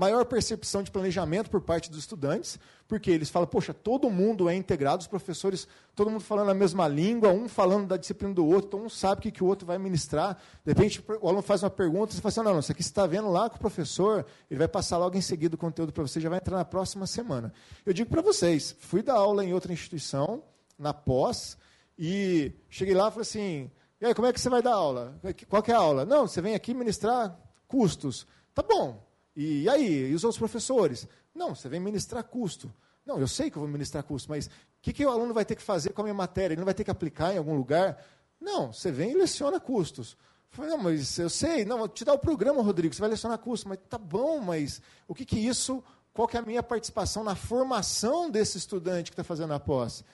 Maior 0.00 0.24
percepção 0.24 0.82
de 0.82 0.90
planejamento 0.90 1.50
por 1.50 1.60
parte 1.60 1.90
dos 1.90 1.98
estudantes, 1.98 2.58
porque 2.88 3.10
eles 3.10 3.28
falam, 3.28 3.46
poxa, 3.46 3.74
todo 3.74 4.08
mundo 4.08 4.48
é 4.48 4.54
integrado, 4.54 5.02
os 5.02 5.06
professores, 5.06 5.68
todo 5.94 6.10
mundo 6.10 6.22
falando 6.22 6.48
a 6.48 6.54
mesma 6.54 6.88
língua, 6.88 7.28
um 7.30 7.46
falando 7.46 7.86
da 7.86 7.98
disciplina 7.98 8.32
do 8.32 8.46
outro, 8.46 8.68
então 8.68 8.86
um 8.86 8.88
sabe 8.88 9.18
o 9.18 9.22
que, 9.22 9.30
que 9.30 9.44
o 9.44 9.46
outro 9.46 9.66
vai 9.66 9.76
ministrar. 9.76 10.38
De 10.64 10.72
repente, 10.72 11.04
o 11.20 11.28
aluno 11.28 11.42
faz 11.42 11.62
uma 11.62 11.68
pergunta, 11.68 12.14
você 12.14 12.20
fala 12.22 12.30
assim, 12.30 12.40
não, 12.40 12.52
não, 12.54 12.60
isso 12.60 12.72
aqui 12.72 12.82
você 12.82 12.88
está 12.88 13.06
vendo 13.06 13.28
lá 13.28 13.50
com 13.50 13.56
o 13.56 13.60
professor, 13.60 14.24
ele 14.50 14.56
vai 14.56 14.68
passar 14.68 14.96
logo 14.96 15.18
em 15.18 15.20
seguida 15.20 15.54
o 15.54 15.58
conteúdo 15.58 15.92
para 15.92 16.02
você, 16.02 16.18
já 16.18 16.30
vai 16.30 16.38
entrar 16.38 16.56
na 16.56 16.64
próxima 16.64 17.06
semana. 17.06 17.52
Eu 17.84 17.92
digo 17.92 18.08
para 18.08 18.22
vocês, 18.22 18.74
fui 18.80 19.02
dar 19.02 19.16
aula 19.16 19.44
em 19.44 19.52
outra 19.52 19.70
instituição, 19.70 20.42
na 20.78 20.94
pós, 20.94 21.58
e 21.98 22.52
cheguei 22.70 22.94
lá 22.94 23.08
e 23.08 23.10
falei 23.10 23.22
assim, 23.22 23.70
e 24.00 24.06
aí, 24.06 24.14
como 24.14 24.26
é 24.26 24.32
que 24.32 24.40
você 24.40 24.48
vai 24.48 24.62
dar 24.62 24.72
aula? 24.72 25.20
Qual 25.46 25.62
é 25.68 25.72
a 25.72 25.76
aula? 25.78 26.06
Não, 26.06 26.26
você 26.26 26.40
vem 26.40 26.54
aqui 26.54 26.72
ministrar 26.72 27.38
custos. 27.68 28.26
Tá 28.54 28.62
bom. 28.62 29.09
E, 29.34 29.68
aí? 29.68 30.10
E 30.10 30.14
os 30.14 30.24
outros 30.24 30.38
professores? 30.38 31.06
Não, 31.34 31.54
você 31.54 31.68
vem 31.68 31.80
ministrar 31.80 32.24
custo. 32.24 32.72
Não, 33.04 33.18
eu 33.18 33.28
sei 33.28 33.50
que 33.50 33.56
eu 33.56 33.62
vou 33.62 33.70
ministrar 33.70 34.02
custo, 34.04 34.28
mas 34.30 34.46
o 34.46 34.50
que, 34.82 34.92
que 34.92 35.04
o 35.04 35.10
aluno 35.10 35.32
vai 35.32 35.44
ter 35.44 35.56
que 35.56 35.62
fazer 35.62 35.90
com 35.92 36.00
a 36.02 36.04
minha 36.04 36.14
matéria? 36.14 36.54
Ele 36.54 36.60
não 36.60 36.64
vai 36.64 36.74
ter 36.74 36.84
que 36.84 36.90
aplicar 36.90 37.32
em 37.34 37.38
algum 37.38 37.56
lugar? 37.56 38.02
Não, 38.40 38.72
você 38.72 38.90
vem 38.90 39.12
e 39.12 39.14
leciona 39.14 39.60
custos. 39.60 40.16
Falei, 40.50 40.70
não, 40.70 40.78
mas 40.78 41.18
eu 41.18 41.30
sei, 41.30 41.64
não, 41.64 41.78
vou 41.78 41.88
te 41.88 42.04
dar 42.04 42.12
o 42.12 42.18
programa, 42.18 42.60
Rodrigo, 42.62 42.92
você 42.92 43.00
vai 43.00 43.10
lecionar 43.10 43.38
custo. 43.38 43.68
Mas 43.68 43.78
tá 43.88 43.98
bom, 43.98 44.40
mas 44.40 44.82
o 45.06 45.14
que, 45.14 45.24
que 45.24 45.38
isso, 45.38 45.82
qual 46.12 46.26
que 46.26 46.36
é 46.36 46.40
a 46.40 46.44
minha 46.44 46.62
participação 46.62 47.22
na 47.22 47.36
formação 47.36 48.28
desse 48.28 48.58
estudante 48.58 49.10
que 49.10 49.14
está 49.14 49.24
fazendo 49.24 49.52
a 49.54 49.60
pós? 49.60 50.04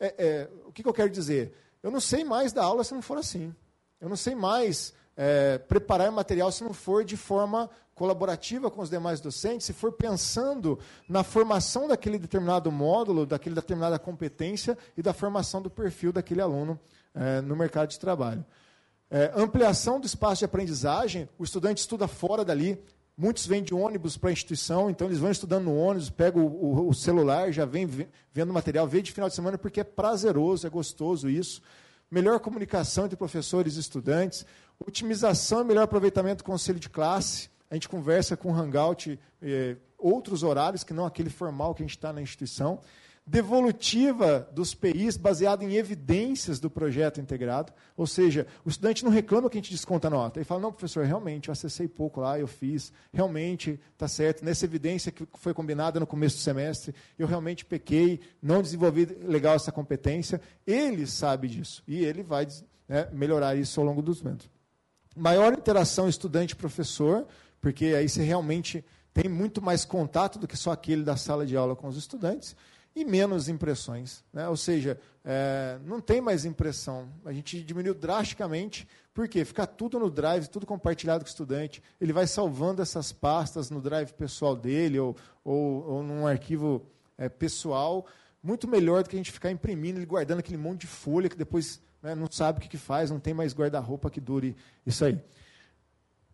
É, 0.00 0.14
é, 0.18 0.50
o 0.66 0.72
que, 0.72 0.82
que 0.82 0.88
eu 0.88 0.94
quero 0.94 1.10
dizer? 1.10 1.54
Eu 1.82 1.90
não 1.90 2.00
sei 2.00 2.24
mais 2.24 2.52
dar 2.52 2.64
aula 2.64 2.82
se 2.82 2.92
não 2.92 3.02
for 3.02 3.18
assim. 3.18 3.54
Eu 4.00 4.08
não 4.08 4.16
sei 4.16 4.34
mais 4.34 4.92
é, 5.16 5.58
preparar 5.58 6.10
material 6.10 6.50
se 6.50 6.64
não 6.64 6.72
for 6.72 7.04
de 7.04 7.16
forma 7.16 7.70
colaborativa 7.94 8.70
com 8.70 8.82
os 8.82 8.90
demais 8.90 9.20
docentes, 9.20 9.66
se 9.66 9.72
for 9.72 9.92
pensando 9.92 10.78
na 11.08 11.22
formação 11.22 11.86
daquele 11.86 12.18
determinado 12.18 12.70
módulo, 12.72 13.24
daquela 13.24 13.56
determinada 13.56 13.98
competência 13.98 14.76
e 14.96 15.02
da 15.02 15.12
formação 15.12 15.62
do 15.62 15.70
perfil 15.70 16.12
daquele 16.12 16.40
aluno 16.40 16.78
é, 17.14 17.40
no 17.40 17.54
mercado 17.54 17.90
de 17.90 17.98
trabalho. 17.98 18.44
É, 19.10 19.32
ampliação 19.36 20.00
do 20.00 20.06
espaço 20.06 20.40
de 20.40 20.44
aprendizagem, 20.44 21.28
o 21.38 21.44
estudante 21.44 21.78
estuda 21.78 22.08
fora 22.08 22.44
dali, 22.44 22.82
Muitos 23.16 23.46
vêm 23.46 23.62
de 23.62 23.72
ônibus 23.72 24.16
para 24.16 24.30
a 24.30 24.32
instituição, 24.32 24.90
então 24.90 25.06
eles 25.06 25.20
vão 25.20 25.30
estudando 25.30 25.66
no 25.66 25.76
ônibus, 25.76 26.10
pegam 26.10 26.44
o, 26.44 26.48
o, 26.48 26.88
o, 26.88 26.94
celular, 26.94 27.52
já 27.52 27.64
vem 27.64 27.86
vendo 28.32 28.52
material, 28.52 28.88
vê 28.88 29.00
de 29.00 29.12
final 29.12 29.28
de 29.28 29.36
semana 29.36 29.56
porque 29.56 29.80
é 29.80 29.84
prazeroso, 29.84 30.66
é 30.66 30.70
gostoso 30.70 31.30
isso. 31.30 31.62
Melhor 32.10 32.40
comunicação 32.40 33.04
entre 33.04 33.16
professores 33.16 33.76
e 33.76 33.80
estudantes, 33.80 34.44
otimização 34.80 35.60
e 35.60 35.64
melhor 35.64 35.82
aproveitamento 35.82 36.42
do 36.42 36.46
conselho 36.46 36.78
de 36.78 36.88
classe. 36.88 37.50
A 37.70 37.74
gente 37.74 37.88
conversa 37.88 38.36
com 38.36 38.52
o 38.52 38.54
Hangout 38.54 39.18
eh, 39.42 39.76
outros 39.98 40.42
horários 40.42 40.84
que 40.84 40.92
não 40.92 41.06
aquele 41.06 41.30
formal 41.30 41.74
que 41.74 41.82
a 41.82 41.86
gente 41.86 41.96
está 41.96 42.12
na 42.12 42.22
instituição 42.22 42.80
devolutiva 43.26 44.46
dos 44.52 44.74
PIs 44.74 45.16
baseada 45.16 45.64
em 45.64 45.76
evidências 45.76 46.60
do 46.60 46.68
projeto 46.68 47.20
integrado. 47.20 47.72
Ou 47.96 48.06
seja, 48.06 48.46
o 48.64 48.68
estudante 48.68 49.04
não 49.04 49.10
reclama 49.10 49.48
que 49.48 49.56
a 49.56 49.60
gente 49.60 49.70
desconta 49.70 50.08
a 50.08 50.10
nota. 50.10 50.38
Ele 50.38 50.44
fala, 50.44 50.60
não, 50.60 50.72
professor, 50.72 51.04
realmente, 51.04 51.48
eu 51.48 51.52
acessei 51.52 51.88
pouco 51.88 52.20
lá, 52.20 52.38
eu 52.38 52.46
fiz, 52.46 52.92
realmente 53.12 53.80
está 53.92 54.06
certo. 54.06 54.44
Nessa 54.44 54.66
evidência 54.66 55.10
que 55.10 55.26
foi 55.34 55.54
combinada 55.54 55.98
no 55.98 56.06
começo 56.06 56.36
do 56.36 56.42
semestre, 56.42 56.94
eu 57.18 57.26
realmente 57.26 57.64
pequei, 57.64 58.20
não 58.42 58.60
desenvolvi 58.60 59.06
legal 59.06 59.54
essa 59.54 59.72
competência. 59.72 60.40
Ele 60.66 61.06
sabe 61.06 61.48
disso 61.48 61.82
e 61.88 62.04
ele 62.04 62.22
vai 62.22 62.46
né, 62.86 63.08
melhorar 63.12 63.56
isso 63.56 63.80
ao 63.80 63.86
longo 63.86 64.02
dos 64.02 64.22
meses. 64.22 64.53
Maior 65.16 65.52
interação 65.52 66.08
estudante-professor, 66.08 67.26
porque 67.60 67.86
aí 67.86 68.08
você 68.08 68.22
realmente 68.22 68.84
tem 69.12 69.28
muito 69.28 69.62
mais 69.62 69.84
contato 69.84 70.38
do 70.38 70.48
que 70.48 70.56
só 70.56 70.72
aquele 70.72 71.04
da 71.04 71.16
sala 71.16 71.46
de 71.46 71.56
aula 71.56 71.76
com 71.76 71.86
os 71.86 71.96
estudantes 71.96 72.56
e 72.96 73.04
menos 73.04 73.48
impressões. 73.48 74.24
Né? 74.32 74.48
Ou 74.48 74.56
seja, 74.56 74.98
é, 75.24 75.78
não 75.84 76.00
tem 76.00 76.20
mais 76.20 76.44
impressão. 76.44 77.08
A 77.24 77.32
gente 77.32 77.62
diminuiu 77.62 77.94
drasticamente, 77.94 78.86
porque 79.12 79.44
fica 79.44 79.66
tudo 79.66 79.98
no 79.98 80.10
drive, 80.10 80.48
tudo 80.48 80.66
compartilhado 80.66 81.24
com 81.24 81.28
o 81.28 81.30
estudante. 81.30 81.82
Ele 82.00 82.12
vai 82.12 82.26
salvando 82.26 82.82
essas 82.82 83.12
pastas 83.12 83.70
no 83.70 83.80
drive 83.80 84.12
pessoal 84.12 84.54
dele 84.56 84.98
ou, 84.98 85.16
ou, 85.44 85.84
ou 85.84 86.02
num 86.02 86.26
arquivo 86.26 86.86
é, 87.16 87.28
pessoal, 87.28 88.06
muito 88.42 88.68
melhor 88.68 89.02
do 89.02 89.08
que 89.08 89.16
a 89.16 89.18
gente 89.18 89.32
ficar 89.32 89.50
imprimindo 89.50 90.00
e 90.00 90.04
guardando 90.04 90.40
aquele 90.40 90.58
monte 90.58 90.82
de 90.82 90.86
folha 90.86 91.28
que 91.28 91.36
depois 91.36 91.80
né, 92.04 92.14
não 92.14 92.30
sabe 92.30 92.58
o 92.58 92.60
que, 92.60 92.68
que 92.68 92.76
faz, 92.76 93.10
não 93.10 93.18
tem 93.18 93.32
mais 93.32 93.54
guarda-roupa 93.54 94.10
que 94.10 94.20
dure 94.20 94.54
isso 94.84 95.06
aí. 95.06 95.18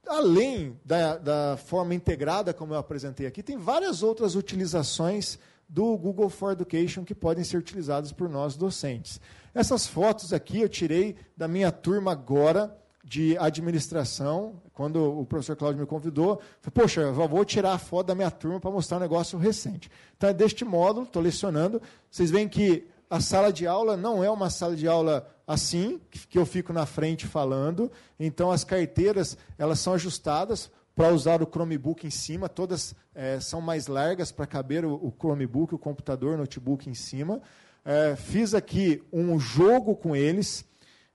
Além 0.05 0.77
da, 0.85 1.17
da 1.17 1.57
forma 1.57 1.95
integrada, 1.95 2.53
como 2.53 2.75
eu 2.75 2.79
apresentei 2.79 3.25
aqui, 3.25 3.41
tem 3.41 3.57
várias 3.57 4.03
outras 4.03 4.35
utilizações 4.35 5.39
do 5.69 5.97
Google 5.97 6.29
for 6.29 6.53
Education 6.53 7.05
que 7.05 7.15
podem 7.15 7.45
ser 7.45 7.57
utilizados 7.57 8.11
por 8.11 8.29
nós 8.29 8.57
docentes. 8.57 9.21
Essas 9.55 9.87
fotos 9.87 10.33
aqui 10.33 10.61
eu 10.61 10.69
tirei 10.69 11.15
da 11.37 11.47
minha 11.47 11.71
turma 11.71 12.11
agora 12.11 12.77
de 13.05 13.39
administração, 13.39 14.61
quando 14.75 15.21
o 15.21 15.25
professor 15.25 15.55
Cláudio 15.55 15.81
me 15.81 15.87
convidou, 15.87 16.41
falei, 16.61 16.75
poxa, 16.75 17.13
vou 17.13 17.45
tirar 17.45 17.75
a 17.75 17.79
foto 17.79 18.09
da 18.09 18.15
minha 18.15 18.31
turma 18.31 18.59
para 18.59 18.71
mostrar 18.73 18.97
um 18.97 19.01
negócio 19.01 19.39
recente. 19.39 19.89
Então, 20.17 20.31
é 20.31 20.35
deste 20.35 20.65
módulo, 20.65 21.07
estou 21.07 21.23
lecionando, 21.23 21.81
vocês 22.11 22.31
veem 22.31 22.49
que 22.49 22.89
a 23.09 23.21
sala 23.21 23.53
de 23.53 23.67
aula 23.67 23.97
não 23.97 24.23
é 24.23 24.31
uma 24.31 24.51
sala 24.51 24.77
de 24.77 24.87
aula 24.87 25.29
assim, 25.53 26.01
que 26.29 26.39
eu 26.39 26.47
fico 26.47 26.73
na 26.73 26.87
frente 26.87 27.27
falando, 27.27 27.91
então 28.21 28.53
as 28.53 28.63
carteiras 28.63 29.37
elas 29.59 29.81
são 29.81 29.95
ajustadas, 29.95 30.71
para 30.95 31.13
usar 31.13 31.43
o 31.43 31.47
Chromebook 31.47 32.07
em 32.07 32.11
cima, 32.11 32.49
todas 32.49 32.95
é, 33.15 33.41
são 33.41 33.61
mais 33.61 33.87
largas 33.87 34.31
para 34.31 34.47
caber 34.47 34.85
o, 34.85 34.95
o, 34.95 35.13
Chromebook, 35.19 35.75
o 35.75 35.79
computador, 35.79 36.35
o 36.35 36.39
notebook 36.39 36.89
em 36.89 36.95
cima. 36.95 37.41
É, 37.85 38.15
fiz 38.15 38.55
aqui 38.55 39.03
um 39.13 39.39
jogo 39.41 39.97
com 39.97 40.15
eles 40.15 40.65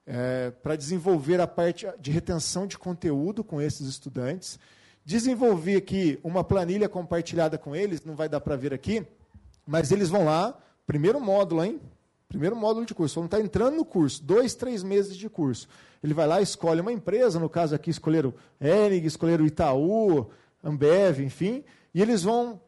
é, 0.04 0.50
para 0.62 0.76
desenvolver 0.76 1.40
a 1.40 1.46
parte 1.46 1.86
de 2.00 2.10
retenção 2.10 2.66
de 2.66 2.76
conteúdo 2.76 3.44
com 3.44 3.60
esses 3.60 3.86
estudantes. 3.86 4.58
Desenvolvi 5.04 5.76
aqui 5.76 6.18
uma 6.22 6.42
planilha 6.42 6.88
compartilhada 6.88 7.56
com 7.56 7.74
eles, 7.74 8.04
não 8.04 8.16
vai 8.16 8.28
dar 8.28 8.40
para 8.40 8.56
ver 8.56 8.74
aqui, 8.74 9.06
mas 9.64 9.92
eles 9.92 10.08
vão 10.10 10.24
lá, 10.24 10.58
primeiro 10.86 11.20
módulo, 11.20 11.64
hein? 11.64 11.80
Primeiro 12.28 12.56
módulo 12.56 12.84
de 12.84 12.94
curso. 12.94 13.20
Não 13.20 13.26
está 13.26 13.40
entrando 13.40 13.76
no 13.76 13.84
curso, 13.84 14.22
dois, 14.22 14.54
três 14.54 14.82
meses 14.82 15.16
de 15.16 15.28
curso. 15.28 15.68
Ele 16.02 16.14
vai 16.14 16.26
lá, 16.26 16.40
escolhe 16.40 16.80
uma 16.80 16.92
empresa, 16.92 17.38
no 17.38 17.48
caso 17.48 17.74
aqui 17.74 17.90
escolheram 17.90 18.34
Enig, 18.60 19.06
escolheram 19.06 19.46
Itaú, 19.46 20.28
Ambev, 20.62 21.20
enfim, 21.20 21.64
e 21.94 22.02
eles 22.02 22.22
vão, 22.22 22.60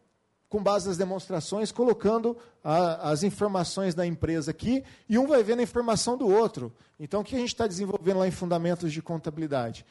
com 0.49 0.63
base 0.63 0.89
nas 0.89 0.97
demonstrações, 0.97 1.73
colocando 1.73 2.37
a, 2.63 3.11
as 3.11 3.23
informações 3.23 3.95
da 3.95 4.07
empresa 4.07 4.51
aqui, 4.51 4.85
e 5.09 5.19
um 5.19 5.27
vai 5.27 5.43
vendo 5.43 5.61
a 5.61 5.65
informação 5.65 6.17
do 6.17 6.29
outro. 6.29 6.73
Então, 6.99 7.21
o 7.21 7.25
que 7.25 7.35
a 7.35 7.39
gente 7.39 7.49
está 7.49 7.67
desenvolvendo 7.67 8.19
lá 8.19 8.29
em 8.29 8.33
Fundamentos 8.33 8.93
de 8.93 9.03
Contabilidade? 9.03 9.85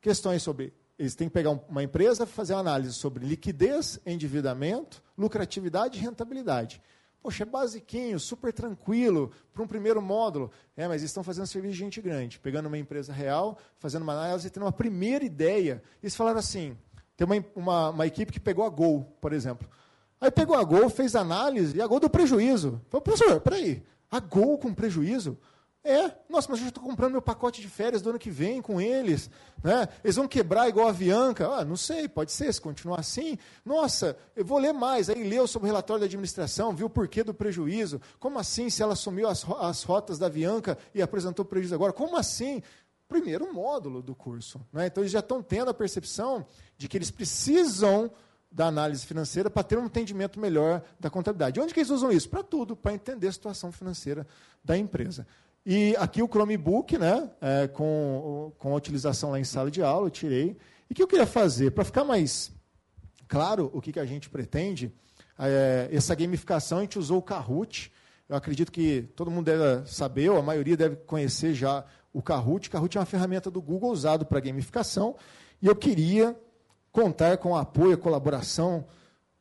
Questões 0.00 0.42
sobre 0.42 0.72
eles 0.98 1.14
têm 1.14 1.28
que 1.28 1.34
pegar 1.34 1.50
uma 1.50 1.82
empresa, 1.82 2.26
fazer 2.26 2.52
uma 2.52 2.60
análise 2.60 2.94
sobre 2.94 3.24
liquidez, 3.24 3.98
endividamento, 4.04 5.02
lucratividade 5.16 5.98
e 5.98 6.00
rentabilidade. 6.00 6.80
Poxa, 7.22 7.44
é 7.44 7.46
basiquinho, 7.46 8.18
super 8.18 8.52
tranquilo, 8.52 9.30
para 9.54 9.62
um 9.62 9.66
primeiro 9.66 10.02
módulo. 10.02 10.50
É, 10.76 10.88
mas 10.88 11.02
estão 11.02 11.22
fazendo 11.22 11.46
serviço 11.46 11.74
de 11.74 11.78
gente 11.78 12.00
grande, 12.00 12.40
pegando 12.40 12.66
uma 12.66 12.76
empresa 12.76 13.12
real, 13.12 13.56
fazendo 13.78 14.02
uma 14.02 14.12
análise 14.12 14.50
tendo 14.50 14.64
uma 14.64 14.72
primeira 14.72 15.24
ideia. 15.24 15.80
Eles 16.02 16.16
falaram 16.16 16.40
assim: 16.40 16.76
tem 17.16 17.24
uma, 17.24 17.44
uma, 17.54 17.90
uma, 17.90 18.06
equipe 18.06 18.32
que 18.32 18.40
pegou 18.40 18.64
a 18.64 18.68
Gol, 18.68 19.04
por 19.20 19.32
exemplo. 19.32 19.68
Aí 20.20 20.32
pegou 20.32 20.56
a 20.56 20.64
Gol, 20.64 20.90
fez 20.90 21.14
análise, 21.14 21.76
e 21.76 21.80
a 21.80 21.86
Gol 21.86 22.00
deu 22.00 22.10
prejuízo. 22.10 22.80
Falei, 22.88 23.04
professor, 23.04 23.40
peraí, 23.40 23.82
a 24.10 24.18
Gol 24.18 24.58
com 24.58 24.74
prejuízo? 24.74 25.38
É, 25.84 26.12
nossa, 26.28 26.46
mas 26.48 26.60
eu 26.60 26.64
já 26.64 26.68
estou 26.68 26.82
comprando 26.82 27.10
meu 27.10 27.22
pacote 27.22 27.60
de 27.60 27.68
férias 27.68 28.00
do 28.00 28.10
ano 28.10 28.18
que 28.18 28.30
vem 28.30 28.62
com 28.62 28.80
eles. 28.80 29.28
Né? 29.64 29.88
Eles 30.04 30.14
vão 30.14 30.28
quebrar 30.28 30.68
igual 30.68 30.86
a 30.86 30.90
Avianca? 30.90 31.48
Ah, 31.48 31.64
não 31.64 31.76
sei, 31.76 32.08
pode 32.08 32.30
ser, 32.30 32.52
se 32.54 32.60
continuar 32.60 33.00
assim. 33.00 33.36
Nossa, 33.64 34.16
eu 34.36 34.44
vou 34.44 34.58
ler 34.58 34.72
mais. 34.72 35.10
Aí 35.10 35.24
leu 35.24 35.46
sobre 35.48 35.66
o 35.66 35.70
relatório 35.70 36.00
da 36.00 36.06
administração, 36.06 36.72
viu 36.72 36.86
o 36.86 36.90
porquê 36.90 37.24
do 37.24 37.34
prejuízo. 37.34 38.00
Como 38.20 38.38
assim 38.38 38.70
se 38.70 38.80
ela 38.80 38.92
assumiu 38.92 39.28
as, 39.28 39.44
as 39.60 39.82
rotas 39.82 40.20
da 40.20 40.26
Avianca 40.26 40.78
e 40.94 41.02
apresentou 41.02 41.44
prejuízo 41.44 41.74
agora? 41.74 41.92
Como 41.92 42.16
assim? 42.16 42.62
Primeiro 43.08 43.52
módulo 43.52 44.00
do 44.00 44.14
curso. 44.14 44.60
Né? 44.72 44.86
Então 44.86 45.02
eles 45.02 45.12
já 45.12 45.18
estão 45.18 45.42
tendo 45.42 45.70
a 45.70 45.74
percepção 45.74 46.46
de 46.78 46.88
que 46.88 46.96
eles 46.96 47.10
precisam 47.10 48.08
da 48.52 48.66
análise 48.66 49.04
financeira 49.04 49.50
para 49.50 49.62
ter 49.62 49.78
um 49.78 49.86
entendimento 49.86 50.38
melhor 50.38 50.82
da 51.00 51.10
contabilidade. 51.10 51.58
Onde 51.58 51.74
que 51.74 51.80
eles 51.80 51.90
usam 51.90 52.12
isso? 52.12 52.28
Para 52.28 52.44
tudo, 52.44 52.76
para 52.76 52.92
entender 52.92 53.26
a 53.26 53.32
situação 53.32 53.72
financeira 53.72 54.26
da 54.62 54.76
empresa. 54.76 55.26
E 55.64 55.94
aqui 55.96 56.22
o 56.22 56.26
Chromebook, 56.26 56.98
né, 56.98 57.30
é, 57.40 57.68
com, 57.68 58.52
com 58.58 58.72
a 58.72 58.76
utilização 58.76 59.30
lá 59.30 59.38
em 59.38 59.44
sala 59.44 59.70
de 59.70 59.80
aula, 59.80 60.06
eu 60.06 60.10
tirei. 60.10 60.56
E 60.90 60.92
o 60.92 60.94
que 60.94 61.02
eu 61.02 61.06
queria 61.06 61.26
fazer? 61.26 61.70
Para 61.70 61.84
ficar 61.84 62.02
mais 62.02 62.50
claro 63.28 63.70
o 63.72 63.80
que, 63.80 63.92
que 63.92 64.00
a 64.00 64.04
gente 64.04 64.28
pretende, 64.28 64.92
é, 65.38 65.88
essa 65.92 66.14
gamificação, 66.14 66.78
a 66.78 66.80
gente 66.82 66.98
usou 66.98 67.18
o 67.18 67.22
Kahoot. 67.22 67.92
Eu 68.28 68.36
acredito 68.36 68.72
que 68.72 69.02
todo 69.14 69.30
mundo 69.30 69.46
deve 69.46 69.86
saber, 69.88 70.30
ou 70.30 70.38
a 70.38 70.42
maioria 70.42 70.76
deve 70.76 70.96
conhecer 70.96 71.54
já 71.54 71.84
o 72.12 72.20
Kahoot. 72.20 72.68
Kahoot 72.68 72.96
é 72.96 73.00
uma 73.00 73.06
ferramenta 73.06 73.50
do 73.50 73.62
Google 73.62 73.90
usado 73.90 74.26
para 74.26 74.40
gamificação. 74.40 75.16
E 75.60 75.66
eu 75.66 75.76
queria 75.76 76.36
contar 76.90 77.38
com 77.38 77.52
o 77.52 77.56
apoio 77.56 77.92
e 77.92 77.96
colaboração 77.96 78.84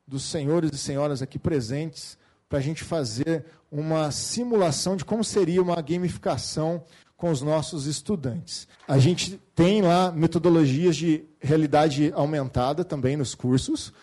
dos 0.07 0.23
senhores 0.23 0.71
e 0.71 0.77
senhoras 0.77 1.21
aqui 1.21 1.39
presentes 1.39 2.17
para 2.51 2.59
a 2.59 2.61
gente 2.61 2.83
fazer 2.83 3.45
uma 3.71 4.11
simulação 4.11 4.97
de 4.97 5.05
como 5.05 5.23
seria 5.23 5.61
uma 5.61 5.81
gamificação 5.81 6.83
com 7.15 7.31
os 7.31 7.41
nossos 7.41 7.85
estudantes. 7.85 8.67
A 8.85 8.99
gente 8.99 9.39
tem 9.55 9.81
lá 9.81 10.11
metodologias 10.11 10.97
de 10.97 11.23
realidade 11.39 12.11
aumentada 12.13 12.83
também 12.83 13.15
nos 13.15 13.33
cursos. 13.33 13.93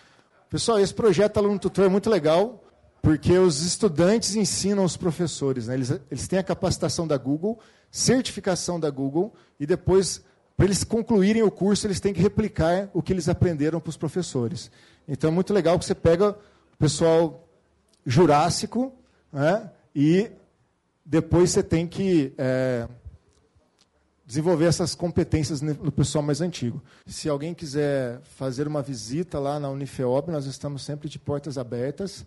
Pessoal, 0.48 0.80
esse 0.80 0.94
projeto 0.94 1.36
Aluno 1.36 1.58
Tutor 1.58 1.84
é 1.84 1.88
muito 1.90 2.08
legal, 2.08 2.64
porque 3.02 3.36
os 3.36 3.60
estudantes 3.60 4.34
ensinam 4.34 4.82
os 4.82 4.96
professores. 4.96 5.66
Né? 5.66 5.74
Eles, 5.74 6.00
eles 6.10 6.26
têm 6.26 6.38
a 6.38 6.42
capacitação 6.42 7.06
da 7.06 7.18
Google, 7.18 7.58
certificação 7.90 8.80
da 8.80 8.88
Google, 8.88 9.34
e 9.60 9.66
depois, 9.66 10.24
para 10.56 10.64
eles 10.64 10.84
concluírem 10.84 11.42
o 11.42 11.50
curso, 11.50 11.86
eles 11.86 12.00
têm 12.00 12.14
que 12.14 12.22
replicar 12.22 12.88
o 12.94 13.02
que 13.02 13.12
eles 13.12 13.28
aprenderam 13.28 13.78
para 13.78 13.90
os 13.90 13.96
professores. 13.98 14.70
Então 15.06 15.28
é 15.28 15.32
muito 15.34 15.52
legal 15.52 15.78
que 15.78 15.84
você 15.84 15.94
pega 15.94 16.30
o 16.30 16.76
pessoal 16.78 17.44
jurássico 18.08 18.90
né? 19.30 19.70
e 19.94 20.30
depois 21.04 21.50
você 21.50 21.62
tem 21.62 21.86
que 21.86 22.32
é, 22.38 22.88
desenvolver 24.24 24.64
essas 24.64 24.94
competências 24.94 25.60
no 25.60 25.92
pessoal 25.92 26.24
mais 26.24 26.40
antigo. 26.40 26.82
Se 27.06 27.28
alguém 27.28 27.52
quiser 27.52 28.20
fazer 28.22 28.66
uma 28.66 28.80
visita 28.80 29.38
lá 29.38 29.60
na 29.60 29.68
Unifeob, 29.68 30.32
nós 30.32 30.46
estamos 30.46 30.82
sempre 30.82 31.08
de 31.08 31.18
portas 31.18 31.58
abertas 31.58 32.24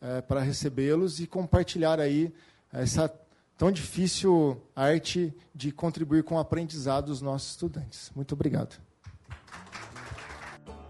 é, 0.00 0.20
para 0.20 0.40
recebê-los 0.40 1.18
e 1.18 1.26
compartilhar 1.26 1.98
aí 1.98 2.32
essa 2.72 3.12
tão 3.58 3.72
difícil 3.72 4.60
arte 4.74 5.34
de 5.54 5.72
contribuir 5.72 6.22
com 6.22 6.36
o 6.36 6.38
aprendizado 6.40 7.06
dos 7.06 7.20
nossos 7.20 7.50
estudantes. 7.50 8.10
Muito 8.14 8.32
obrigado. 8.32 8.83